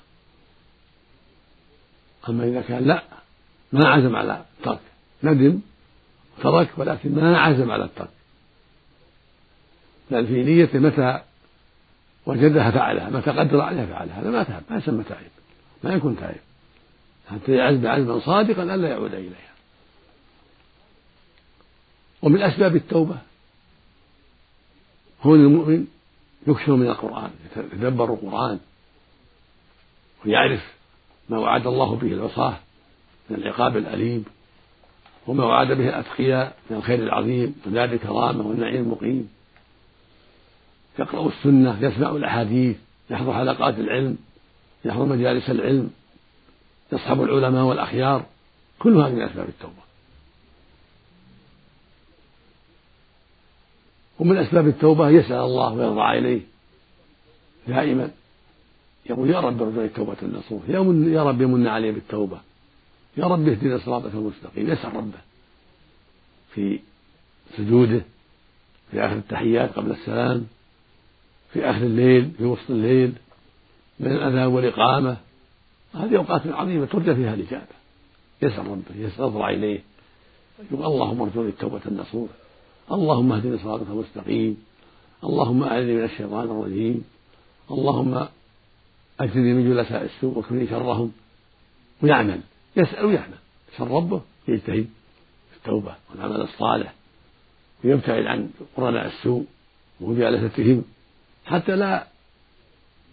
أما 2.29 2.43
إذا 2.43 2.61
كان 2.61 2.83
لا 2.83 3.03
ما 3.73 3.89
عزم 3.89 4.15
على 4.15 4.45
الترك 4.59 4.94
ندم 5.31 5.59
ترك 6.43 6.69
ولكن 6.77 7.15
ما 7.15 7.39
عزم 7.39 7.71
على 7.71 7.83
الترك. 7.83 8.09
بل 10.11 10.27
في 10.27 10.43
نيته 10.43 10.79
متى 10.79 11.21
وجدها 12.25 12.71
فعلها 12.71 13.09
متى 13.09 13.31
قدر 13.31 13.61
عليها 13.61 13.85
فعلها. 13.85 14.21
هذا 14.21 14.29
ما 14.29 14.43
تاب 14.43 14.63
ما 14.69 14.77
يسمى 14.77 15.03
تائب 15.03 15.31
ما 15.83 15.93
يكون 15.93 16.17
تائب. 16.17 16.41
حتى 17.31 17.51
يعزم 17.51 17.87
عزما 17.87 18.19
صادقا 18.19 18.63
ألا 18.63 18.89
يعود 18.89 19.13
إليها. 19.13 19.55
ومن 22.21 22.41
أسباب 22.41 22.75
التوبة 22.75 23.17
هون 25.21 25.39
المؤمن 25.39 25.87
يكثر 26.47 26.75
من 26.75 26.87
القرآن 26.87 27.31
يتدبر 27.45 28.13
القرآن 28.13 28.59
ويعرف 30.25 30.73
ما 31.29 31.37
وعد 31.37 31.67
الله 31.67 31.95
به 31.95 32.07
العصاة 32.07 32.57
من 33.29 33.35
العقاب 33.37 33.77
الأليم. 33.77 34.25
وما 35.27 35.45
وعد 35.45 35.67
به 35.67 35.89
الأتقياء 35.89 36.55
من 36.69 36.77
الخير 36.77 36.99
العظيم 36.99 37.55
ودار 37.67 37.83
الكرامة 37.83 38.47
والنعيم 38.47 38.83
المقيم. 38.83 39.29
يقرأ 40.99 41.27
السنة 41.27 41.83
يسمع 41.83 42.09
الأحاديث 42.09 42.77
يحضر 43.09 43.33
حلقات 43.33 43.79
العلم 43.79 44.17
يحضر 44.85 45.05
مجالس 45.05 45.49
العلم 45.49 45.89
يصحب 46.93 47.21
العلماء 47.21 47.63
والأخيار. 47.63 48.25
كل 48.79 48.97
هذه 48.97 49.13
من 49.13 49.21
أسباب 49.21 49.49
التوبة. 49.49 49.85
ومن 54.19 54.37
أسباب 54.37 54.67
التوبة 54.67 55.09
يسأل 55.09 55.39
الله 55.39 55.73
ويرضى 55.73 56.01
عليه. 56.01 56.41
دائما 57.67 58.09
يقول 59.09 59.29
يا 59.29 59.39
رب 59.39 59.61
ارزقني 59.61 59.85
التوبة 59.85 60.17
النصوح. 60.23 60.61
يا, 60.67 60.79
يا 61.07 61.23
رب 61.23 61.41
من 61.41 61.67
علي 61.67 61.91
بالتوبة. 61.91 62.39
يا 63.17 63.25
رب 63.25 63.47
اهدنا 63.47 63.77
صراطك 63.77 64.13
المستقيم. 64.13 64.69
يسأل 64.69 64.95
ربه 64.95 65.19
في 66.53 66.79
سجوده 67.57 68.01
في 68.91 68.99
آخر 69.05 69.15
التحيات 69.15 69.73
قبل 69.73 69.91
السلام 69.91 70.47
في 71.53 71.69
آخر 71.69 71.81
الليل 71.81 72.31
في 72.37 72.43
وسط 72.43 72.69
الليل 72.69 73.13
من 73.99 74.11
الأذان 74.11 74.47
والإقامة. 74.47 75.17
هذه 75.93 76.17
أوقات 76.17 76.47
عظيمة 76.47 76.85
ترجى 76.85 77.15
فيها 77.15 77.33
الإجابة. 77.33 77.75
يسأل 78.41 78.67
ربه 78.67 78.95
يسأل 78.95 79.41
إليه. 79.41 79.81
يقول 80.71 80.85
اللهم 80.85 81.21
ارزقني 81.21 81.49
التوبة 81.49 81.81
النصوح. 81.85 82.29
اللهم 82.91 83.31
اهدنا 83.31 83.57
صراطك 83.63 83.87
المستقيم. 83.89 84.57
اللهم 85.23 85.63
أعذني 85.63 85.93
من 85.93 86.03
الشيطان 86.03 86.43
الرجيم. 86.43 87.03
اللهم 87.71 88.27
أجرني 89.19 89.53
من 89.53 89.69
جلساء 89.69 90.03
السوء 90.03 90.37
واكفني 90.37 90.67
شرهم. 90.67 91.11
ويعمل 92.03 92.39
يسأل 92.77 93.05
ويعمل 93.05 93.37
شر 93.77 93.91
ربه 93.91 94.21
يجتهد 94.47 94.89
في 95.51 95.57
التوبة 95.57 95.95
والعمل 96.09 96.41
الصالح 96.41 96.93
ويبتعد 97.83 98.25
عن 98.25 98.49
قرناء 98.75 99.07
السوء 99.07 99.45
ومجالستهم 100.01 100.83
حتى 101.45 101.75
لا 101.75 102.07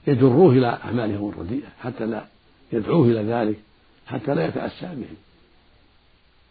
يجروه 0.06 0.52
إلى 0.52 0.66
أعمالهم 0.66 1.28
الرديئة 1.28 1.68
حتى 1.80 2.06
لا 2.06 2.24
يدعوه 2.72 3.06
إلى 3.06 3.22
ذلك 3.22 3.58
حتى 4.06 4.34
لا 4.34 4.46
يتأسى 4.46 4.86
بهم. 4.86 5.16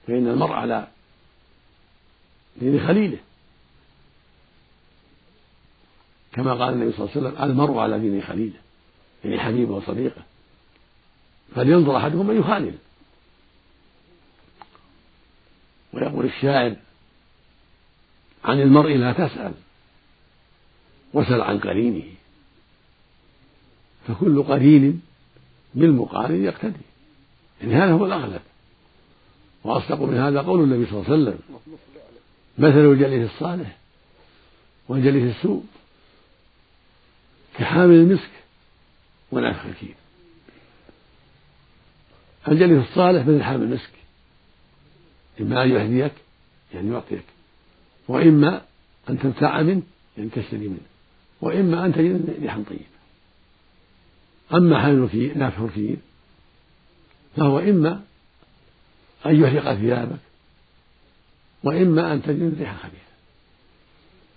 فإن 0.07 0.27
المرء 0.27 0.53
على 0.53 0.87
دين 2.59 2.87
خليله. 2.87 3.17
كما 6.33 6.53
قال 6.53 6.73
النبي 6.73 6.91
صلى 6.91 7.05
الله 7.05 7.17
عليه 7.17 7.27
وسلم 7.27 7.51
المرء 7.51 7.77
على 7.77 7.99
دين 7.99 8.21
خليله 8.21 8.59
يعني 9.25 9.39
حبيبه 9.39 9.73
وصديقه. 9.73 10.21
فلينظر 11.55 11.97
احدكم 11.97 12.27
من 12.27 12.39
يخالل 12.39 12.75
ويقول 15.93 16.25
الشاعر 16.25 16.75
عن 18.43 18.61
المرء 18.61 18.97
لا 18.97 19.11
تسأل 19.11 19.53
وسل 21.13 21.41
عن 21.41 21.59
قرينه 21.59 22.03
فكل 24.07 24.43
قرين 24.43 25.01
بالمقارن 25.75 26.43
يقتدي. 26.43 26.81
يعني 27.61 27.75
هذا 27.75 27.91
هو 27.91 28.05
الأغلب. 28.05 28.41
وأصدق 29.63 30.01
من 30.01 30.17
هذا 30.17 30.41
قول 30.41 30.63
النبي 30.63 30.85
صلى 30.85 30.99
الله 30.99 31.11
عليه 31.11 31.21
وسلم 31.21 31.39
مثل 32.57 32.91
الجليس 32.91 33.31
الصالح 33.31 33.77
والجليس 34.87 35.35
السوء 35.35 35.63
كحامل 37.57 37.95
المسك 37.95 38.31
ونافخ 39.31 39.65
الكير 39.65 39.95
الجليس 42.47 42.87
الصالح 42.89 43.25
مثل 43.25 43.43
حامل 43.43 43.63
المسك. 43.63 44.00
إما 45.41 45.63
أن 45.63 45.71
يهديك 45.71 46.13
يعني 46.73 46.91
يعطيك. 46.93 47.23
وإما 48.07 48.61
أن 49.09 49.19
تنفع 49.19 49.61
منه 49.61 49.81
يعني 50.17 50.29
تشتري 50.29 50.67
منه. 50.67 50.79
وإما 51.41 51.85
أن 51.85 51.93
تجد 51.93 52.37
ريحا 52.41 52.63
طيبة. 52.69 52.91
أما 54.53 54.81
حامل 54.81 55.03
الكير 55.03 55.37
نافخ 55.37 55.61
الكير 55.61 55.97
فهو 57.37 57.59
إما 57.59 58.01
أن 59.25 59.43
يحرق 59.43 59.73
ثيابك 59.73 60.19
وإما 61.63 62.13
أن 62.13 62.21
تجد 62.21 62.55
ريحا 62.59 62.77
خبيثة 62.77 63.11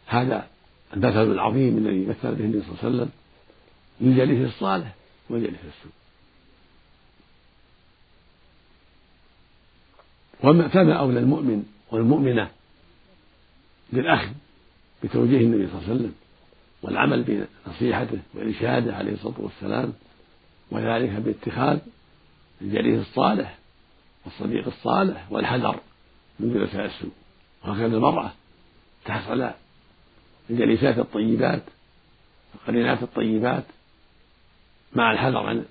هذا 0.07 0.47
المثل 0.95 1.33
العظيم 1.33 1.79
الذي 1.79 2.07
مثل 2.07 2.35
به 2.35 2.45
النبي 2.45 2.63
صلى 2.63 2.69
الله 2.69 2.79
عليه 2.83 2.89
وسلم 2.89 3.11
للجليس 4.01 4.49
الصالح 4.55 4.95
والجليس 5.31 5.55
السوء. 5.55 5.93
فما 10.43 10.93
أولى 10.93 11.21
المؤمن 11.21 11.65
والمؤمنة 11.91 12.51
بالأخذ 13.93 14.29
بتوجيه 15.05 15.41
النبي 15.41 15.67
صلى 15.67 15.79
الله 15.79 15.89
عليه 15.89 15.95
وسلم 15.95 16.15
والعمل 16.83 17.47
بنصيحته 17.67 18.19
وإرشاده 18.35 18.97
عليه 18.97 19.13
الصلاة 19.13 19.35
والسلام 19.39 19.93
وذلك 20.71 21.11
باتخاذ 21.11 21.79
الجليس 22.61 23.01
الصالح 23.01 23.59
والصديق 24.25 24.67
الصالح 24.67 25.33
والحذر 25.33 25.81
من 26.41 26.55
جلساء 26.55 26.85
السوء. 26.85 27.11
وهكذا 27.65 27.97
المرأة 27.97 28.33
تحرص 29.05 29.29
على 29.29 29.55
الجليسات 30.51 30.99
الطيبات 30.99 31.63
القرينات 32.55 33.03
الطيبات 33.03 33.65
مع 34.95 35.13
الحذر 35.13 35.39
عن 35.39 35.65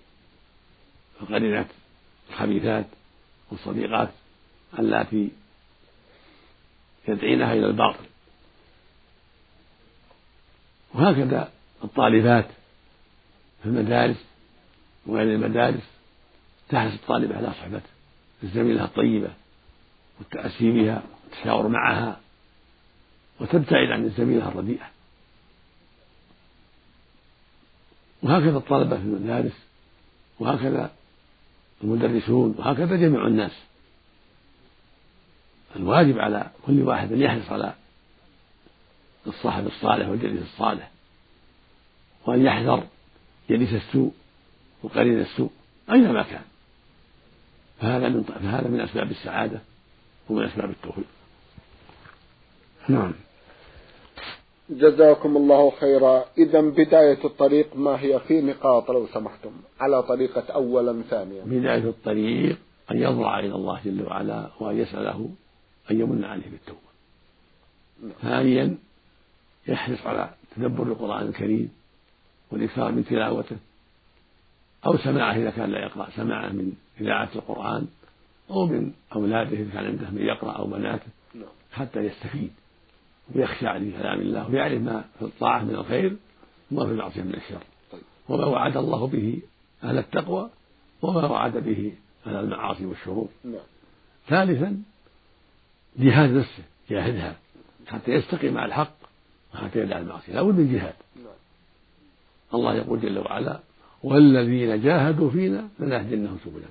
القرينات 1.22 1.68
الخبيثات 2.30 2.86
والصديقات. 3.52 4.10
اللاتي 4.80 5.30
يدعينها 7.08 7.54
إلى 7.54 7.66
الباطل. 7.66 8.06
وهكذا 10.94 11.52
الطالبات 11.84 12.48
في 13.64 13.70
المدارس 13.70 14.18
وغير 15.06 15.36
المدارس 15.36 15.84
تحرص 16.70 16.94
الطالبة 16.94 17.38
على 17.38 17.48
صحبة 17.48 17.82
الزميلة 18.44 18.84
الطيبة 18.84 19.30
والتأسي 20.20 20.72
بها 20.72 21.04
والتشاور 21.24 21.68
معها 21.68 22.20
وتبتعد 23.40 23.92
عن 23.92 24.06
الزميلة 24.06 24.48
الرديئة. 24.48 24.90
وهكذا 28.24 28.58
الطلبة 28.58 28.98
في 28.98 29.04
المدارس 29.04 29.58
وهكذا 30.40 30.92
المدرسون 31.84 32.56
وهكذا 32.58 32.96
جميع 32.96 33.28
الناس. 33.28 33.52
الواجب 35.76 36.20
على 36.20 36.50
كل 36.66 36.82
واحد 36.82 37.12
أن 37.12 37.22
يحرص 37.22 37.52
على 37.52 37.74
الصاحب 39.28 39.68
الصالح 39.68 40.10
والجليس 40.10 40.42
الصالح 40.42 40.92
وأن 42.26 42.46
يحذر 42.46 42.84
جليس 43.50 43.74
السوء 43.74 44.12
وقرين 44.84 45.20
السوء 45.20 45.50
أينما 45.92 46.24
كان. 46.24 46.42
فهذا 47.82 48.10
من 48.10 48.24
فهذا 48.24 48.68
من 48.68 48.82
أسباب 48.82 49.12
السعادة 49.12 49.60
ومن 50.30 50.44
أسباب 50.44 50.70
التوفيق. 50.70 51.06
نعم. 52.88 53.14
جزاكم 54.70 55.38
الله 55.38 55.72
خيرا. 55.80 56.26
إذا 56.38 56.62
بداية 56.62 57.26
الطريق 57.26 57.76
ما 57.76 58.02
هي 58.02 58.20
في 58.20 58.42
نقاط 58.42 58.92
لو 58.92 59.08
سمحتم؟ 59.08 59.52
على 59.80 60.04
طريقة 60.04 60.54
أولا 60.54 61.02
ثانيا. 61.10 61.44
بداية 61.46 61.90
الطريق 61.90 62.58
أن 62.92 62.98
يضرع 62.98 63.40
إلى 63.40 63.56
الله 63.56 63.80
جل 63.86 64.08
وعلا 64.08 64.50
وأن 64.60 64.78
يسأله 64.78 65.30
أن 65.92 66.00
يمن 66.00 66.24
عليه 66.24 66.50
بالتوبة. 66.52 66.80
ثانيا 68.22 68.78
يحرص 69.68 70.08
على 70.08 70.30
تدبر 70.56 70.84
القرآن 70.84 71.28
الكريم 71.28 71.72
والإكثار 72.52 72.92
من 72.92 73.06
تلاوته 73.06 73.58
أو 74.86 74.98
سماعه 74.98 75.36
إذا 75.36 75.50
كان 75.50 75.72
لا 75.72 75.80
يقرأ 75.80 76.10
سماعه 76.16 76.50
من 76.50 76.74
إذاعة 77.02 77.30
القرآن 77.36 77.88
أو 78.50 78.66
من 78.66 78.92
أولاده 79.16 79.58
إذا 79.58 79.72
كان 79.74 79.86
عنده 79.86 80.10
من 80.10 80.22
يقرأ 80.22 80.52
أو 80.52 80.68
بناته. 80.68 81.08
حتى 81.72 82.00
يستفيد 82.00 82.52
ويخشى 83.36 83.66
لكلام 83.66 84.20
الله 84.20 84.50
ويعرف 84.50 84.82
ما 84.82 85.06
في 85.20 85.26
الطاعة 85.26 85.64
من 85.64 85.76
الخير 85.76 86.16
وما 86.72 86.86
في 86.86 86.92
المعصية 86.92 87.22
من 87.22 87.36
الشر. 87.36 87.64
وما 88.30 88.46
وعد 88.46 88.78
الله 88.78 89.08
به 89.08 89.42
أهل 89.84 89.98
التقوى 89.98 90.50
وما 91.02 91.28
وعد 91.28 91.58
به 91.58 91.94
أهل 92.28 92.36
المعاصي 92.36 92.86
والشرور 92.86 93.30
نعم. 93.44 93.64
ثالثا 94.28 94.84
جهاد 95.98 96.30
نفسه 96.30 96.64
جاهدها. 96.90 97.36
حتى 97.88 98.12
يستقيم 98.12 98.54
مع 98.54 98.66
الحق 98.66 98.96
وحتى 99.54 99.80
يدع 99.80 99.98
المعصية. 99.98 100.34
لا 100.34 100.42
بد 100.42 100.56
من 100.56 100.74
جهاد. 100.74 100.94
الله 102.54 102.76
يقول 102.76 103.02
جل 103.02 103.20
وعلا 103.20 103.60
والذين 104.04 104.82
جاهدوا 104.82 105.30
فينا 105.30 105.68
لنهدينهم 105.80 106.38
سبلنا. 106.46 106.68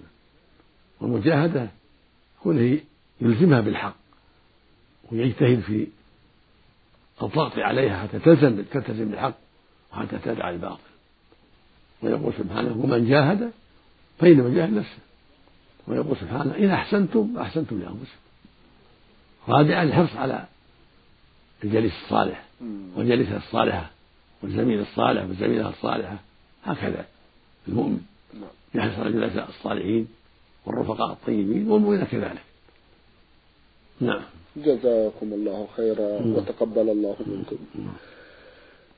والمجاهدة 1.01 1.69
كونه 2.43 2.79
يلزمها 3.21 3.61
بالحق 3.61 3.97
ويجتهد 5.13 5.61
في 5.61 5.87
الضغط 7.23 7.59
عليها 7.59 8.03
حتى 8.03 8.19
تلزم 8.19 8.63
تلتزم 8.63 9.09
بالحق 9.09 9.35
وحتى 9.93 10.19
تدع 10.19 10.51
الباطل. 10.51 10.93
ويقول 12.03 12.33
سبحانه 12.39 12.73
ومن 12.73 13.09
جاهد 13.09 13.53
فإنما 14.19 14.55
جاهد 14.55 14.73
نفسه. 14.73 14.99
ويقول 15.87 16.17
سبحانه 16.17 16.57
إن 16.57 16.71
أحسنتم 16.71 17.39
أحسنتم 17.39 17.81
لأنفسكم. 17.81 18.22
رابعا 19.48 19.83
الحرص 19.83 20.16
على 20.16 20.44
الجليس 21.64 21.92
الصالح 22.05 22.44
والجليسة 22.96 23.37
الصالحة 23.37 23.90
والزميل 24.42 24.81
الصالح 24.81 25.22
والزميلة 25.22 25.68
الصالحة. 25.68 26.16
هكذا 26.64 27.07
المؤمن 27.68 28.00
نعم. 28.35 28.50
يحرص 28.74 28.98
على 28.98 29.09
الجلساء 29.09 29.48
الصالحين 29.48 30.09
والرفقاء 30.66 31.12
الطيبين 31.12 31.70
والمؤمنين 31.70 32.05
كذلك. 32.05 32.42
نعم. 34.00 34.22
جزاكم 34.57 35.33
الله 35.33 35.68
خيرا 35.76 36.22
وتقبل 36.26 36.90
الله 36.90 37.16
منكم. 37.26 37.57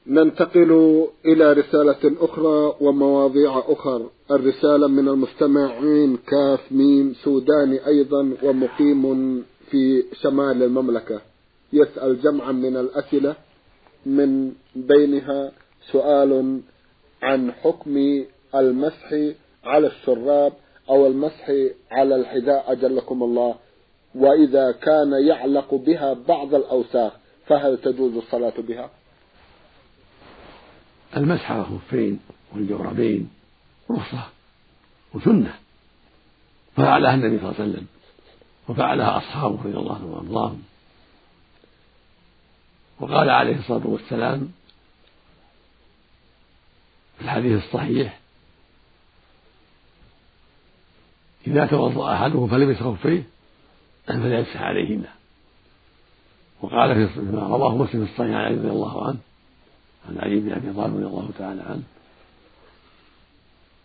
ننتقل 0.06 1.04
إلى 1.26 1.52
رسالة 1.52 2.24
أخرى 2.24 2.74
ومواضيع 2.80 3.62
أخرى 3.66 4.10
الرسالة 4.30 4.86
من 4.86 5.08
المستمعين 5.08 6.16
كاف 6.16 6.60
ميم 6.72 7.14
سوداني 7.14 7.86
أيضا 7.86 8.36
ومقيم 8.42 9.44
في 9.70 10.04
شمال 10.22 10.62
المملكة. 10.62 11.20
يسأل 11.72 12.22
جمعا 12.22 12.52
من 12.52 12.76
الأسئلة 12.76 13.36
من 14.06 14.52
بينها 14.76 15.52
سؤال 15.92 16.60
عن 17.22 17.52
حكم 17.52 18.24
المسح 18.54 19.14
على 19.64 19.86
الشراب 19.86 20.52
أو 20.90 21.06
المسح 21.06 21.52
على 21.90 22.16
الحذاء 22.16 22.72
أجلكم 22.72 23.22
الله. 23.22 23.54
وإذا 24.14 24.72
كان 24.72 25.12
يعلق 25.12 25.74
بها 25.74 26.12
بعض 26.28 26.54
الأوساخ 26.54 27.12
فهل 27.46 27.78
تجوز 27.78 28.16
الصلاة 28.16 28.54
بها؟ 28.58 28.90
المسح 31.16 31.52
على 31.52 31.60
الخفين 31.60 32.20
والجوربين 32.54 33.30
رخصة 33.90 34.28
وسنة. 35.14 35.54
فعلها 36.76 37.14
النبي 37.14 37.38
صلى 37.38 37.50
الله 37.50 37.60
عليه 37.60 37.70
وسلم 37.70 37.86
وفعلها 38.68 39.18
أصحابه 39.18 39.62
رضي 39.62 39.78
الله 39.78 39.94
عنهم 39.94 40.10
وأرضاهم. 40.10 40.62
وقال 43.00 43.30
عليه 43.30 43.58
الصلاة 43.58 43.86
والسلام 43.86 44.52
في 47.18 47.24
الحديث 47.24 47.64
الصحيح 47.64 48.20
إذا 51.46 51.66
توضأ 51.66 52.14
أحدكم 52.14 52.46
فلبس 52.48 52.76
خفيه 52.76 53.22
فليمسح 54.06 54.62
عليهما 54.62 55.08
وقال 56.60 57.08
في 57.08 57.20
ما 57.20 57.42
رواه 57.42 57.76
مسلم 57.76 58.06
في 58.06 58.12
الصحيح 58.12 58.30
عن 58.30 58.44
علي 58.44 58.54
رضي 58.54 58.68
الله 58.70 59.06
عنه 59.06 59.18
عن 60.08 60.18
علي 60.18 60.40
بن 60.40 60.52
أبي 60.52 60.72
طالب 60.72 60.96
رضي 60.96 61.06
الله 61.06 61.30
تعالى 61.38 61.62
عنه. 61.62 61.82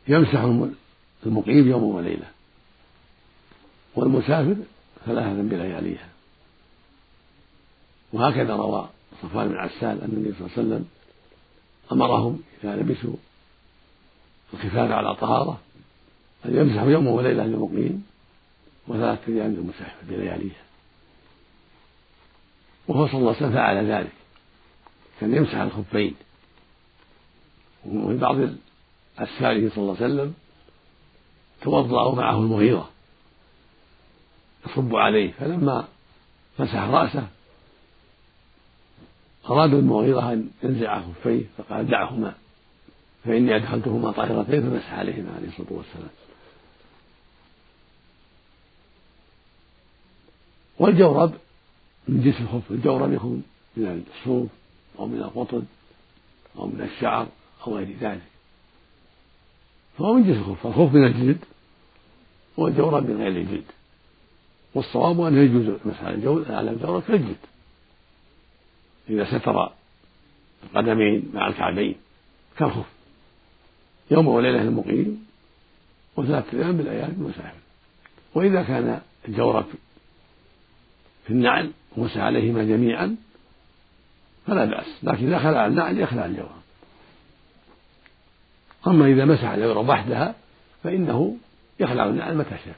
يمسح 0.07 0.41
المقيم 1.25 1.67
يوم 1.67 1.83
وليلة. 1.83 2.27
والمسافر 3.99 4.55
ثلاثة 5.05 5.41
بلياليها. 5.41 6.09
وهكذا 8.13 8.55
روى 8.55 8.89
صفوان 9.21 9.47
بن 9.47 9.55
عسال 9.55 10.01
أن 10.01 10.09
النبي 10.13 10.33
صلى 10.33 10.47
الله 10.47 10.57
عليه 10.57 10.67
وسلم 10.67 10.87
أمرهم 11.91 12.41
إذا 12.63 12.75
لبسوا 12.75 13.15
الخفاف 14.53 14.91
على 14.91 15.15
طهارة 15.15 15.59
أن 16.45 16.57
يمسحوا 16.57 16.91
يوم 16.91 17.07
وليلة 17.07 17.45
للمقيم 17.45 18.05
وثلاثة 18.87 19.33
أيام 19.33 19.51
للمسافر 19.51 19.95
بلياليها. 20.09 20.63
وهو 22.87 23.07
صلى 23.07 23.17
الله 23.17 23.27
عليه 23.27 23.37
وسلم 23.37 23.53
فعل 23.53 23.91
ذلك. 23.91 24.11
كان 25.19 25.35
يمسح 25.35 25.55
الخفين. 25.55 26.15
وفي 27.85 28.17
بعض 28.17 28.35
أسفاره 29.19 29.69
صلى 29.69 29.77
الله 29.77 29.95
عليه 30.01 30.05
وسلم 30.05 30.33
توضأوا 31.61 32.15
معه 32.15 32.37
المغيرة. 32.37 32.89
يصب 34.65 34.95
عليه 34.95 35.31
فلما 35.31 35.87
مسح 36.59 36.83
رأسه. 36.83 37.27
أراد 39.49 39.73
المغيرة 39.73 40.33
أن 40.33 40.49
ينزع 40.63 41.01
خفيه 41.01 41.45
فقال 41.57 41.87
دعهما 41.87 42.33
فإني 43.25 43.55
أدخلتهما 43.55 44.11
طاهرتين 44.11 44.61
فمسح 44.61 44.93
عليهما 44.93 45.35
عليه 45.35 45.47
الصلاة 45.47 45.67
والسلام. 45.73 46.09
والجورب 50.79 51.33
من 52.07 52.23
جنس 52.23 52.41
الخف 52.41 52.71
الجورب 52.71 53.13
يكون 53.13 53.43
من 53.77 54.03
الصوف 54.17 54.49
أو 54.99 55.05
من 55.05 55.17
القطن 55.17 55.63
أو 56.57 56.67
من 56.67 56.81
الشعر 56.81 57.27
أو 57.67 57.77
غير 57.77 57.95
ذلك. 58.01 58.21
فهو 59.97 60.13
من 60.13 60.23
جنس 60.23 60.37
الخف 60.37 60.67
الخف 60.67 60.93
من 60.93 61.05
الجلد 61.05 61.37
والجورب 62.57 63.09
من 63.09 63.17
غير 63.17 63.27
الجلد. 63.27 63.63
والصواب 64.73 65.21
أنه 65.21 65.41
يجوز 65.41 65.65
المسح 65.85 66.03
على 66.49 66.71
الجورب 66.71 67.03
كالجلد 67.07 67.37
إذا 69.09 69.39
ستر 69.39 69.71
القدمين 70.63 71.31
مع 71.33 71.47
الكعبين 71.47 71.95
كالخف 72.57 72.85
يوم 74.11 74.27
وليلة 74.27 74.61
المقيم 74.61 75.25
وثلاثة 76.15 76.57
أيام 76.57 76.77
بالأيام 76.77 77.11
المسافر. 77.11 77.59
وإذا 78.33 78.63
كان 78.63 79.01
الجورب 79.27 79.65
في 81.25 81.29
النعل 81.33 81.71
ومسح 81.97 82.17
عليهما 82.17 82.63
جميعا 82.63 83.15
فلا 84.47 84.65
بأس. 84.65 84.85
لكن 85.03 85.27
إذا 85.27 85.39
خلع 85.39 85.67
النعل 85.67 85.99
يخلع 85.99 86.25
الجورب 86.25 86.59
أما 88.87 89.05
إذا 89.05 89.25
مسح 89.25 89.49
الجورب 89.49 89.89
وحدها 89.89 90.35
فإنه 90.83 91.37
يخلع 91.79 92.05
النعل 92.05 92.37
متى 92.37 92.57
شاء. 92.65 92.75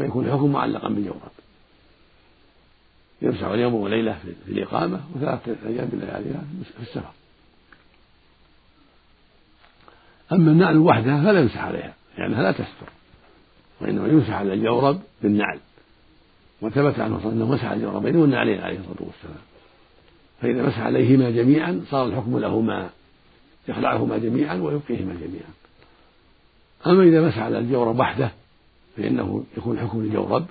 ويكون 0.00 0.26
الحكم 0.26 0.52
معلقا 0.52 0.88
بالجورب 0.88 1.20
يمسح 3.22 3.44
اليوم 3.44 3.74
وليلة 3.74 4.18
في 4.46 4.52
الإقامة 4.52 5.00
وثلاثة 5.14 5.56
أيام 5.66 5.88
بلياليها 5.92 6.44
في 6.76 6.82
السفر. 6.82 7.10
أما 10.32 10.50
النعل 10.50 10.78
وحدها 10.78 11.24
فلا 11.24 11.40
يمسح 11.40 11.64
عليها 11.64 11.94
لأنها 12.18 12.42
لا 12.42 12.52
تستر 12.52 12.88
وإنما 13.80 14.08
يمسح 14.08 14.30
على 14.30 14.54
الجورب 14.54 15.00
بالنعل. 15.22 15.58
وثبت 16.62 17.00
عنه 17.00 17.20
صلى 17.22 17.32
الله 17.32 17.44
عليه 17.44 17.54
مسح 17.54 17.70
الجوربين 17.70 18.16
والنعلين 18.16 18.60
عليه 18.60 18.78
الصلاة 18.78 19.02
والسلام. 19.08 19.42
فإذا 20.42 20.62
مسح 20.62 20.80
عليهما 20.80 21.30
جميعا 21.30 21.84
صار 21.90 22.06
الحكم 22.06 22.38
لهما 22.38 22.90
يخلعهما 23.68 24.18
جميعا 24.18 24.54
ويبقيهما 24.54 25.14
جميعا. 25.14 25.50
أما 26.86 27.02
إذا 27.02 27.28
مسح 27.28 27.38
على 27.38 27.58
الجورب 27.58 27.98
وحده 27.98 28.30
فإنه 28.96 29.44
يكون 29.56 29.78
حكم 29.78 30.00
الجورب 30.00 30.46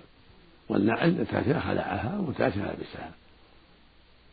والنعل 0.69 1.11
متى 1.11 1.43
خلعها 1.59 2.17
ومتى 2.19 2.47
لبسها 2.47 3.11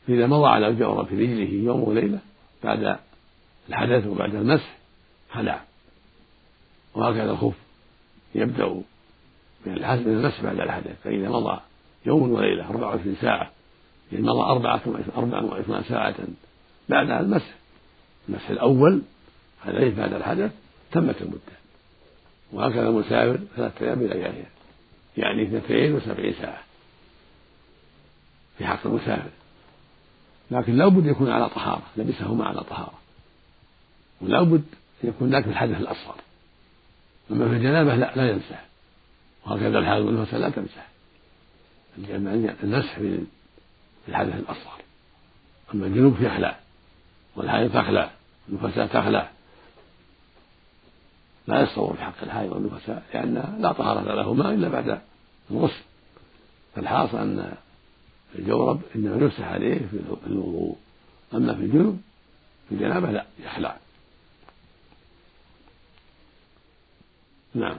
فإذا 0.07 0.27
مضى 0.27 0.49
على 0.49 0.69
الجورب 0.69 1.07
في 1.07 1.15
رجله 1.15 1.51
يوم 1.53 1.83
وليلة 1.83 2.19
بعد 2.65 2.97
الحدث 3.69 4.07
وبعد 4.07 4.35
المسح 4.35 4.79
خلع. 5.33 5.63
وهكذا 6.95 7.31
الخف 7.31 7.55
يبدأ 8.35 8.83
من 9.67 9.85
المسح 9.85 10.43
بعد 10.43 10.61
الحدث. 10.61 11.03
فإذا 11.05 11.29
مضى 11.29 11.61
يوم 12.07 12.33
وليلة 12.33 12.69
24 12.69 13.17
ساعة 13.21 13.51
يعني 14.13 14.25
مضى 14.25 14.43
أربعة 14.43 14.81
وعشرين 15.51 15.83
ساعة 15.89 16.15
بعد 16.89 17.11
المسح. 17.11 17.55
المسح 18.29 18.51
الأول 18.51 19.03
عليه 19.67 19.95
بعد 19.95 20.13
الحدث 20.13 20.53
تمت 20.93 21.23
المدة 21.23 21.60
وهكذا 22.53 22.89
المسافر 22.89 23.39
ثلاثة 23.57 23.87
أيام 23.87 23.99
بلياليها 23.99 24.51
يعني 25.17 25.43
اثنتين 25.43 25.95
وسبعين 25.95 26.35
ساعة. 26.35 26.63
في 28.59 28.67
حق 28.67 28.87
المسافر. 28.87 29.31
لكن 30.51 30.77
لا 30.77 30.89
بد 30.89 31.07
يكون 31.07 31.31
على 31.31 31.49
طهارة 31.49 31.83
لبسهما 31.97 32.45
على 32.45 32.61
طهارة. 32.61 32.99
ولا 34.21 34.43
بد 34.43 34.65
يكون 35.05 35.31
ذاك 35.31 35.47
الحدث 35.47 35.81
الأصغر. 35.81 36.17
أما 37.31 37.49
في 37.49 37.55
الجنابة 37.55 37.95
لا 37.95 38.13
لا 38.17 38.31
يمسح 38.31 38.65
وهكذا 39.47 39.79
الحال 39.79 40.03
والنفس 40.03 40.35
لا 40.35 40.51
تمسح 40.51 40.89
المسح 42.63 42.95
في 42.95 43.25
الحدث 44.09 44.35
الأصغر. 44.35 44.81
أما 45.75 45.87
الجنوب 45.87 46.23
يخلع 46.23 46.59
والحائض 47.37 47.73
تخلع. 47.73 48.11
النفساء 48.49 48.87
تخلع. 48.87 49.31
لا 51.51 51.63
يصور 51.63 51.95
في 51.95 52.03
حق 52.03 52.23
الحائض 52.23 52.53
والنفساء 52.53 53.03
لأن 53.15 53.57
لا 53.61 53.73
طهارة 53.73 54.15
لهما 54.15 54.55
إلا 54.55 54.69
بعد 54.69 55.01
الغسل. 55.51 55.83
فالحاصل 56.75 57.19
أن 57.19 57.53
الجورب 58.39 58.81
إنما 58.95 59.17
يمسح 59.17 59.53
عليه 59.53 59.79
في 59.79 60.01
الوضوء. 60.27 60.77
أما 61.35 61.55
في 61.55 61.61
الجنوب 61.61 62.01
في 62.69 62.75
الجنابة 62.75 63.11
لا 63.11 63.25
يخلع 63.45 63.77
نعم. 67.55 67.77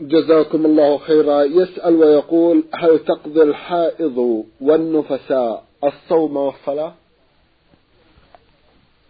جزاكم 0.00 0.66
الله 0.66 0.98
خيرا. 0.98 1.42
يسأل 1.42 1.94
ويقول 1.94 2.64
هل 2.74 2.98
تقضي 2.98 3.42
الحائض 3.42 4.44
والنفساء 4.60 5.64
الصوم 5.84 6.36
والصلاة؟ 6.36 6.94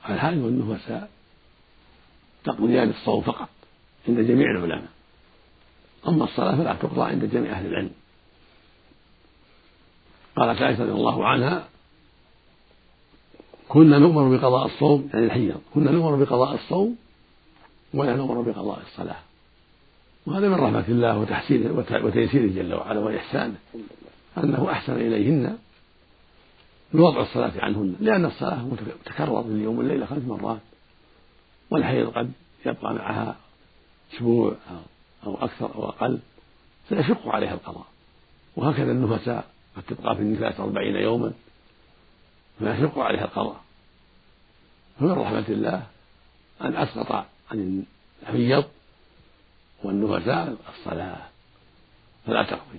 الحائض 0.08 0.38
والنفساء 0.38 1.08
تقضيان 2.44 2.90
الصوم 2.90 3.20
فقط 3.20 3.48
عند 4.08 4.20
جميع 4.20 4.50
العلماء. 4.50 4.90
أما 6.08 6.24
الصلاة 6.24 6.56
فلا 6.56 6.74
تقضى 6.74 7.10
عند 7.10 7.24
جميع 7.24 7.52
أهل 7.52 7.66
العلم. 7.66 7.90
قالت 10.36 10.62
عائشة 10.62 10.82
رضي 10.82 10.92
الله 10.92 11.26
عنها 11.26 11.68
كنا 13.68 13.98
نؤمر 13.98 14.36
بقضاء 14.36 14.66
الصوم 14.66 15.10
يعني 15.14 15.26
الحيض 15.26 15.60
كنا 15.74 15.90
نؤمر 15.90 16.24
بقضاء 16.24 16.54
الصوم 16.54 16.96
ولا 17.94 18.16
نؤمر 18.16 18.40
بقضاء 18.40 18.82
الصلاة 18.86 19.16
وهذا 20.26 20.48
من 20.48 20.54
رحمة 20.54 20.84
الله 20.88 21.18
وتحسينه 21.18 21.84
وتيسيره 21.90 22.46
جل 22.46 22.74
وعلا 22.74 23.00
وإحسانه 23.00 23.54
أنه 24.38 24.70
أحسن 24.70 24.92
إليهن 24.92 25.58
بوضع 26.94 27.20
الصلاة 27.22 27.52
عنهن 27.56 27.96
لأن 28.00 28.24
الصلاة 28.24 28.64
متكررة 28.64 29.42
من 29.42 29.56
اليوم 29.56 29.78
والليلة 29.78 30.06
خمس 30.06 30.22
مرات. 30.22 30.60
والحيض 31.72 32.10
قد 32.10 32.32
يبقى 32.66 32.94
معها 32.94 33.36
أسبوع 34.14 34.54
أو 35.26 35.34
أكثر 35.44 35.74
أو 35.74 35.88
أقل 35.88 36.18
فيشق 36.88 37.28
عليها 37.28 37.54
القضاء. 37.54 37.86
وهكذا 38.56 38.92
النفساء 38.92 39.44
قد 39.76 39.82
تبقى 39.82 40.16
في 40.16 40.22
النفاس 40.22 40.60
أربعين 40.60 40.96
يوما 40.96 41.32
فيشق 42.58 42.98
عليها 42.98 43.24
القضاء. 43.24 43.60
فمن 45.00 45.12
رحمة 45.12 45.44
الله 45.48 45.86
أن 46.60 46.76
أسقط 46.76 47.26
عن 47.50 47.84
الحيض 48.22 48.64
والنفساء 49.84 50.56
الصلاة. 50.78 51.28
فلا 52.26 52.42
تقضي 52.42 52.78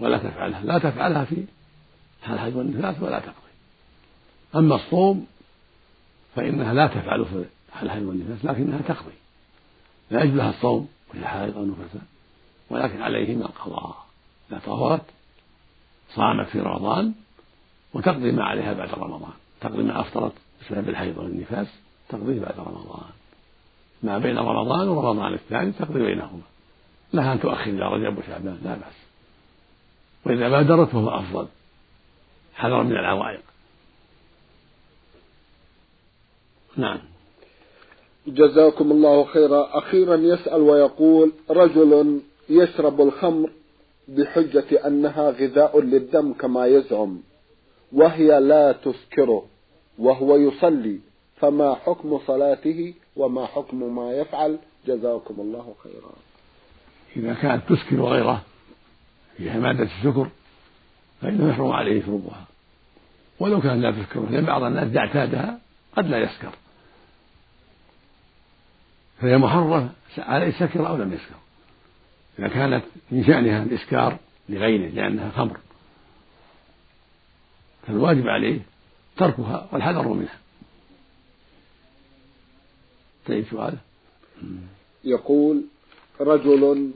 ولا 0.00 0.18
تفعلها. 0.18 0.64
لا 0.64 0.78
تفعلها 0.78 1.24
في 1.24 1.44
الحيض 2.28 2.56
والنفاس 2.56 3.02
ولا 3.02 3.18
تقضي. 3.18 3.50
أما 4.54 4.74
الصوم 4.74 5.26
فإنها 6.36 6.74
لا 6.74 6.86
تفعل 6.86 7.24
في 7.24 7.44
حال 7.72 7.86
الحيض 7.86 8.02
والنفاس 8.02 8.44
لكنها 8.44 8.78
تقضي. 8.78 9.12
لا 10.10 10.22
يجوز 10.22 10.36
لها 10.36 10.50
الصوم 10.50 10.88
وهي 11.10 11.26
حائض 11.26 11.56
أو 11.56 11.64
نفساء 11.64 12.02
ولكن 12.70 13.02
عليهما 13.02 13.46
القضاء. 13.46 14.06
إذا 14.50 14.60
طهرت 14.66 15.04
صامت 16.14 16.48
في 16.48 16.60
رمضان 16.60 17.12
وتقضي 17.94 18.32
ما 18.32 18.44
عليها 18.44 18.72
بعد 18.72 18.94
رمضان. 18.94 19.32
تقضي 19.60 19.82
ما 19.82 20.00
أفطرت 20.00 20.32
بسبب 20.60 20.88
الحيض 20.88 21.18
والنفاس 21.18 21.68
تقضيه 22.08 22.40
بعد 22.40 22.54
رمضان. 22.58 23.10
ما 24.02 24.18
بين 24.18 24.38
رمضان 24.38 24.88
ورمضان 24.88 25.34
الثاني 25.34 25.72
تقضي 25.72 26.00
بينهما. 26.00 26.42
لها 27.12 27.32
أن 27.32 27.40
تؤخر 27.40 27.70
إلى 27.70 27.88
رجب 27.88 28.18
وشعبان 28.18 28.58
لا 28.64 28.74
بأس. 28.74 28.94
وإذا 30.24 30.48
بادرت 30.48 30.88
فهو 30.88 31.08
أفضل. 31.08 31.48
حذرا 32.54 32.82
من 32.82 32.92
العوائق. 32.92 33.40
نعم. 36.76 36.98
جزاكم 38.26 38.92
الله 38.92 39.24
خيرا. 39.24 39.78
أخيرا 39.78 40.16
يسأل 40.16 40.60
ويقول 40.60 41.32
رجل 41.50 42.20
يشرب 42.50 43.00
الخمر 43.00 43.50
بحجة 44.08 44.86
أنها 44.86 45.30
غذاء 45.30 45.80
للدم 45.80 46.32
كما 46.32 46.66
يزعم 46.66 47.20
وهي 47.92 48.40
لا 48.40 48.72
تسكره 48.72 49.46
وهو 49.98 50.36
يصلي 50.36 50.98
فما 51.36 51.74
حكم 51.74 52.18
صلاته 52.26 52.94
وما 53.16 53.46
حكم 53.46 53.96
ما 53.96 54.12
يفعل؟ 54.12 54.58
جزاكم 54.86 55.34
الله 55.38 55.74
خيرا. 55.82 56.12
إذا 57.16 57.34
كانت 57.34 57.62
تسكر 57.68 58.02
غيره 58.02 58.42
فيها 59.36 59.58
مادة 59.58 59.82
السكر 59.84 60.28
فإنه 61.22 61.50
يحرم 61.50 61.70
عليه 61.70 62.02
شربها. 62.02 62.44
ولو 63.40 63.60
كان 63.60 63.82
لا 63.82 63.90
تسكر 63.90 64.30
لأن 64.30 64.44
بعض 64.44 64.62
الناس 64.62 64.88
إذا 64.88 64.98
اعتادها 64.98 65.58
قد 65.96 66.06
لا 66.06 66.18
يسكر. 66.18 66.52
فهي 69.20 69.38
محرمة 69.38 69.90
عليه 70.18 70.50
سكر 70.50 70.88
أو 70.88 70.96
لم 70.96 71.12
يسكر. 71.12 71.34
إذا 72.38 72.48
كانت 72.48 72.84
من 73.10 73.24
شأنها 73.24 73.62
الإسكار 73.62 74.18
لغيره 74.48 74.90
لأنها 74.90 75.30
خمر. 75.30 75.60
فالواجب 77.86 78.28
عليه 78.28 78.60
تركها 79.16 79.68
والحذر 79.72 80.08
منها. 80.08 80.38
طيب 83.26 83.44
سؤاله 83.50 83.78
يقول 85.04 85.64
رجل 86.20 86.90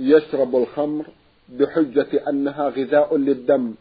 يشرب 0.00 0.56
الخمر 0.56 1.06
بحجة 1.48 2.28
أنها 2.28 2.68
غذاء 2.68 3.16
للدم 3.16 3.74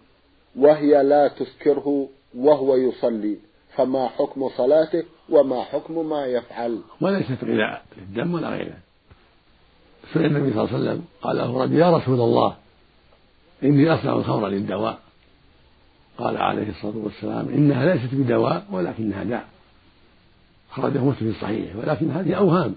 وهي 0.56 1.04
لا 1.04 1.28
تسكره 1.28 2.10
وهو 2.36 2.76
يصلي. 2.76 3.38
فما 3.76 4.08
حكم 4.08 4.50
صلاته؟ 4.50 5.04
وما 5.32 5.64
حكم 5.64 6.10
ما 6.10 6.26
يفعل. 6.26 6.80
وليست 7.02 7.44
غذاء 7.44 7.86
للدم 7.98 8.34
ولا 8.34 8.50
غيره 8.50 8.78
سئل 10.14 10.26
النبي 10.26 10.54
صلى 10.54 10.64
الله 10.64 10.74
عليه 10.76 10.84
وسلم 10.84 11.06
قال 11.22 11.38
له 11.38 11.64
رجل 11.64 11.74
يا 11.74 11.98
رسول 11.98 12.20
الله 12.22 12.56
إني 13.64 13.94
أصنع 13.94 14.14
الخمر 14.14 14.48
للدواء. 14.48 15.00
قال 16.18 16.38
عليه 16.38 16.70
الصلاة 16.70 16.98
والسلام 16.98 17.50
إنها 17.50 17.96
ليست 17.96 18.14
بدواء 18.14 18.66
ولكنها 18.72 19.24
داء. 19.24 19.46
خرجه 20.72 20.98
مسلم 20.98 21.34
في 21.34 21.40
صحيحه 21.42 21.80
ولكن 21.80 22.12
هذه 22.12 22.34
أوهام. 22.34 22.76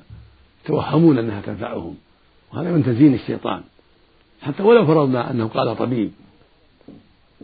يتوهمون 0.65 1.19
أنها 1.19 1.41
تنفعهم. 1.41 1.97
وهذا 2.53 2.71
من 2.71 2.85
تزيين 2.85 3.15
الشيطان. 3.15 3.63
حتى 4.43 4.63
ولو 4.63 4.87
فرضنا 4.87 5.31
أنه 5.31 5.49
قال 5.49 5.77
طبيب 5.77 6.13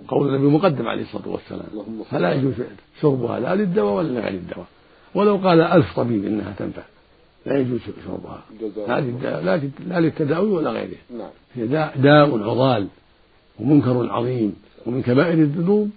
قول 0.08 0.34
النبي 0.34 0.46
مقدم 0.46 0.88
عليه 0.88 1.02
الصلاة 1.02 1.28
والسلام 1.28 2.04
فلا 2.10 2.32
يجوز 2.32 2.54
شربها 3.00 3.40
لا 3.40 3.54
للدواء 3.54 3.94
ولا 3.94 4.08
لغير 4.08 4.34
الدواء. 4.34 4.66
ولو 5.14 5.36
قال 5.36 5.60
ألف 5.60 5.96
طبيب 5.96 6.24
إنها 6.24 6.54
تنفع. 6.58 6.82
لا 7.46 7.58
يجوز 7.58 7.80
شربها 8.04 8.42
هذه 8.88 9.18
لا 9.22 9.56
لا 9.86 10.00
للتداوي 10.00 10.50
ولا 10.50 10.70
غيره. 10.70 10.96
نعم. 11.10 11.30
هي 11.54 11.66
داء, 11.66 11.98
داء 11.98 12.48
عضال 12.50 12.88
ومنكر 13.60 14.10
عظيم 14.10 14.56
ومن 14.86 15.02
كبائر 15.02 15.38
الذنوب 15.38 15.90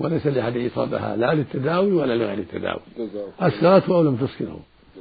وليس 0.00 0.26
لأحد 0.26 0.56
إصابها 0.56 1.16
لا 1.16 1.34
للتداوي 1.34 1.92
ولا 1.92 2.14
لغير 2.16 2.38
التداوي. 2.38 2.80
أسكرته 3.40 3.94
أو 3.94 4.02
لم 4.02 4.16
تسكره 4.16 4.60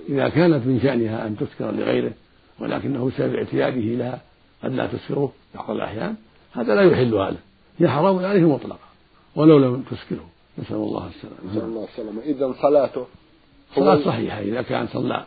إذا 0.09 0.29
كانت 0.29 0.67
من 0.67 0.79
شأنها 0.83 1.27
أن 1.27 1.37
تسكر 1.37 1.71
لغيره 1.71 2.11
ولكنه 2.59 3.05
بسبب 3.05 3.35
اعتياده 3.35 3.81
لها 3.81 4.21
قد 4.63 4.73
لا 4.73 4.87
تسكره 4.87 5.31
بعض 5.55 5.71
الأحيان 5.71 6.15
هذا 6.53 6.75
لا 6.75 6.81
يحل 6.81 7.13
هذا. 7.13 7.37
هي 7.79 7.87
حرام 7.87 8.25
عليه 8.25 8.53
مطلقا 8.53 8.87
ولو 9.35 9.57
لم 9.57 9.81
تسكره 9.91 10.29
نسأل 10.59 10.75
الله 10.75 11.07
السلامة. 11.07 11.51
نسأل 11.51 11.63
الله 11.63 11.87
السلامة. 11.93 12.21
إذا 12.21 12.53
صلاته 12.61 13.05
صلاة 13.75 14.05
صحيحة 14.05 14.39
إذا 14.39 14.61
كان 14.61 14.87
صلى 14.87 15.25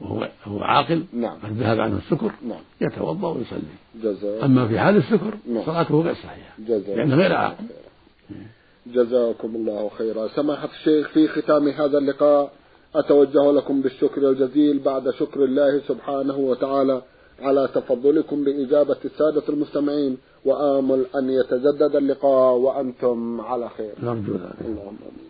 وهو 0.00 0.28
هو 0.44 0.58
عاقل 0.62 1.04
نعم. 1.12 1.38
قد 1.44 1.56
ذهب 1.58 1.80
عنه 1.80 1.96
السكر 1.96 2.32
نعم. 2.42 2.60
يتوضأ 2.80 3.28
ويصلي. 3.28 3.60
جزاك 4.02 4.44
أما 4.44 4.68
في 4.68 4.78
حال 4.78 4.96
السكر 4.96 5.34
نعم. 5.48 5.64
صلاته 5.64 6.02
غير 6.02 6.14
صحيحة 6.14 6.54
جزاك 6.58 6.96
لأنه 6.96 7.16
غير 7.16 7.32
عاقل. 7.32 7.64
جزاكم 8.86 9.56
الله 9.56 9.90
خيرا. 9.98 10.28
سماحة 10.28 10.68
الشيخ 10.78 11.08
في 11.08 11.28
ختام 11.28 11.68
هذا 11.68 11.98
اللقاء 11.98 12.52
أتوجه 12.94 13.52
لكم 13.52 13.82
بالشكر 13.82 14.30
الجزيل 14.30 14.78
بعد 14.78 15.10
شكر 15.10 15.44
الله 15.44 15.80
سبحانه 15.88 16.36
وتعالى 16.36 17.02
على 17.40 17.68
تفضلكم 17.74 18.44
بإجابة 18.44 18.96
السادة 19.04 19.42
المستمعين 19.48 20.18
وآمل 20.44 21.06
أن 21.18 21.30
يتجدد 21.30 21.96
اللقاء 21.96 22.54
وأنتم 22.54 23.40
على 23.40 23.68
خير. 23.68 23.92
نرجو 24.02 24.32
ذلك. 24.32 24.60
اللهم 24.60 24.96
آمين. 25.02 25.29